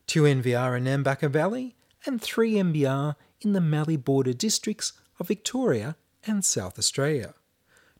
2NVR 0.06 0.78
in 0.78 0.84
Nambucca 0.84 1.28
Valley, 1.28 1.74
and 2.06 2.20
3MBR 2.20 3.16
in 3.40 3.52
the 3.52 3.60
Mallee 3.60 3.96
border 3.96 4.32
districts 4.32 4.92
of 5.18 5.26
Victoria 5.26 5.96
and 6.24 6.44
South 6.44 6.78
Australia. 6.78 7.34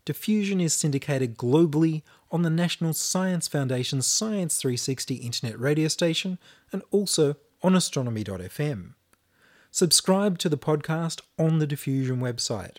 Diffusion 0.08 0.58
is 0.58 0.72
syndicated 0.72 1.36
globally 1.36 2.00
on 2.30 2.40
the 2.40 2.48
National 2.48 2.94
Science 2.94 3.46
Foundation's 3.46 4.06
Science 4.06 4.56
360 4.56 5.16
internet 5.16 5.60
radio 5.60 5.86
station 5.86 6.38
and 6.72 6.80
also 6.90 7.36
on 7.62 7.74
astronomy.fm. 7.74 8.94
Subscribe 9.70 10.38
to 10.38 10.48
the 10.48 10.56
podcast 10.56 11.20
on 11.38 11.58
the 11.58 11.66
Diffusion 11.66 12.20
website 12.20 12.76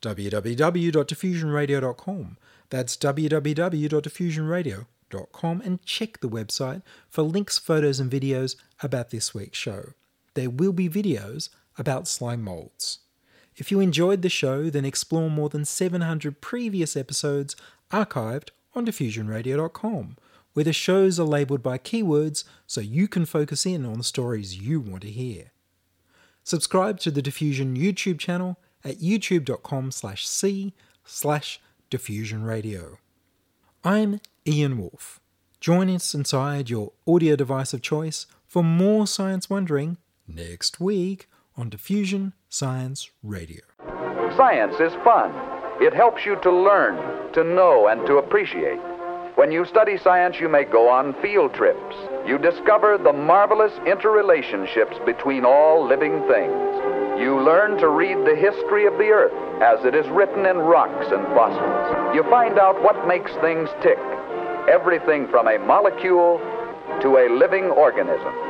www.diffusionradio.com. 0.00 2.38
That's 2.70 2.96
www.diffusionradio.com 2.96 5.60
and 5.60 5.82
check 5.82 6.20
the 6.20 6.30
website 6.30 6.80
for 7.10 7.20
links, 7.20 7.58
photos, 7.58 8.00
and 8.00 8.10
videos 8.10 8.56
about 8.82 9.10
this 9.10 9.34
week's 9.34 9.58
show. 9.58 9.90
There 10.32 10.48
will 10.48 10.72
be 10.72 10.88
videos 10.88 11.50
about 11.76 12.08
slime 12.08 12.42
molds. 12.42 13.00
If 13.56 13.70
you 13.70 13.80
enjoyed 13.80 14.22
the 14.22 14.28
show, 14.28 14.70
then 14.70 14.84
explore 14.84 15.30
more 15.30 15.48
than 15.48 15.64
700 15.64 16.40
previous 16.40 16.96
episodes 16.96 17.56
archived 17.90 18.50
on 18.74 18.86
diffusionradio.com, 18.86 20.16
where 20.52 20.64
the 20.64 20.72
shows 20.72 21.18
are 21.20 21.24
labelled 21.24 21.62
by 21.62 21.78
keywords 21.78 22.44
so 22.66 22.80
you 22.80 23.08
can 23.08 23.26
focus 23.26 23.66
in 23.66 23.84
on 23.84 23.98
the 23.98 24.04
stories 24.04 24.58
you 24.58 24.80
want 24.80 25.02
to 25.02 25.10
hear. 25.10 25.52
Subscribe 26.42 26.98
to 27.00 27.10
the 27.10 27.22
Diffusion 27.22 27.76
YouTube 27.76 28.18
channel 28.18 28.58
at 28.84 28.98
youtube.com 28.98 29.90
slash 29.90 30.26
c 30.26 30.72
slash 31.04 31.60
diffusionradio. 31.90 32.96
I'm 33.84 34.20
Ian 34.46 34.78
Wolfe. 34.78 35.20
Join 35.60 35.90
us 35.90 36.14
inside 36.14 36.70
your 36.70 36.92
audio 37.06 37.36
device 37.36 37.74
of 37.74 37.82
choice 37.82 38.26
for 38.46 38.64
more 38.64 39.06
science 39.06 39.50
wondering 39.50 39.98
next 40.26 40.80
week 40.80 41.28
on 41.60 41.68
Diffusion 41.68 42.32
Science 42.48 43.10
Radio. 43.22 43.60
Science 44.36 44.74
is 44.80 44.94
fun. 45.04 45.30
It 45.80 45.92
helps 45.92 46.24
you 46.24 46.36
to 46.42 46.50
learn, 46.50 46.96
to 47.34 47.44
know, 47.44 47.88
and 47.88 48.06
to 48.06 48.16
appreciate. 48.16 48.80
When 49.36 49.52
you 49.52 49.66
study 49.66 49.98
science, 49.98 50.36
you 50.40 50.48
may 50.48 50.64
go 50.64 50.88
on 50.88 51.14
field 51.20 51.52
trips. 51.52 51.96
You 52.26 52.38
discover 52.38 52.96
the 52.96 53.12
marvelous 53.12 53.72
interrelationships 53.84 55.04
between 55.04 55.44
all 55.44 55.86
living 55.86 56.26
things. 56.28 57.20
You 57.20 57.40
learn 57.44 57.76
to 57.78 57.88
read 57.88 58.16
the 58.24 58.36
history 58.36 58.86
of 58.86 58.94
the 58.94 59.10
earth 59.12 59.36
as 59.62 59.84
it 59.84 59.94
is 59.94 60.08
written 60.08 60.46
in 60.46 60.56
rocks 60.56 61.06
and 61.12 61.24
fossils. 61.36 62.16
You 62.16 62.22
find 62.30 62.58
out 62.58 62.82
what 62.82 63.06
makes 63.06 63.32
things 63.42 63.68
tick. 63.82 63.98
Everything 64.68 65.28
from 65.28 65.46
a 65.46 65.58
molecule 65.58 66.38
to 67.02 67.18
a 67.18 67.28
living 67.28 67.64
organism. 67.64 68.49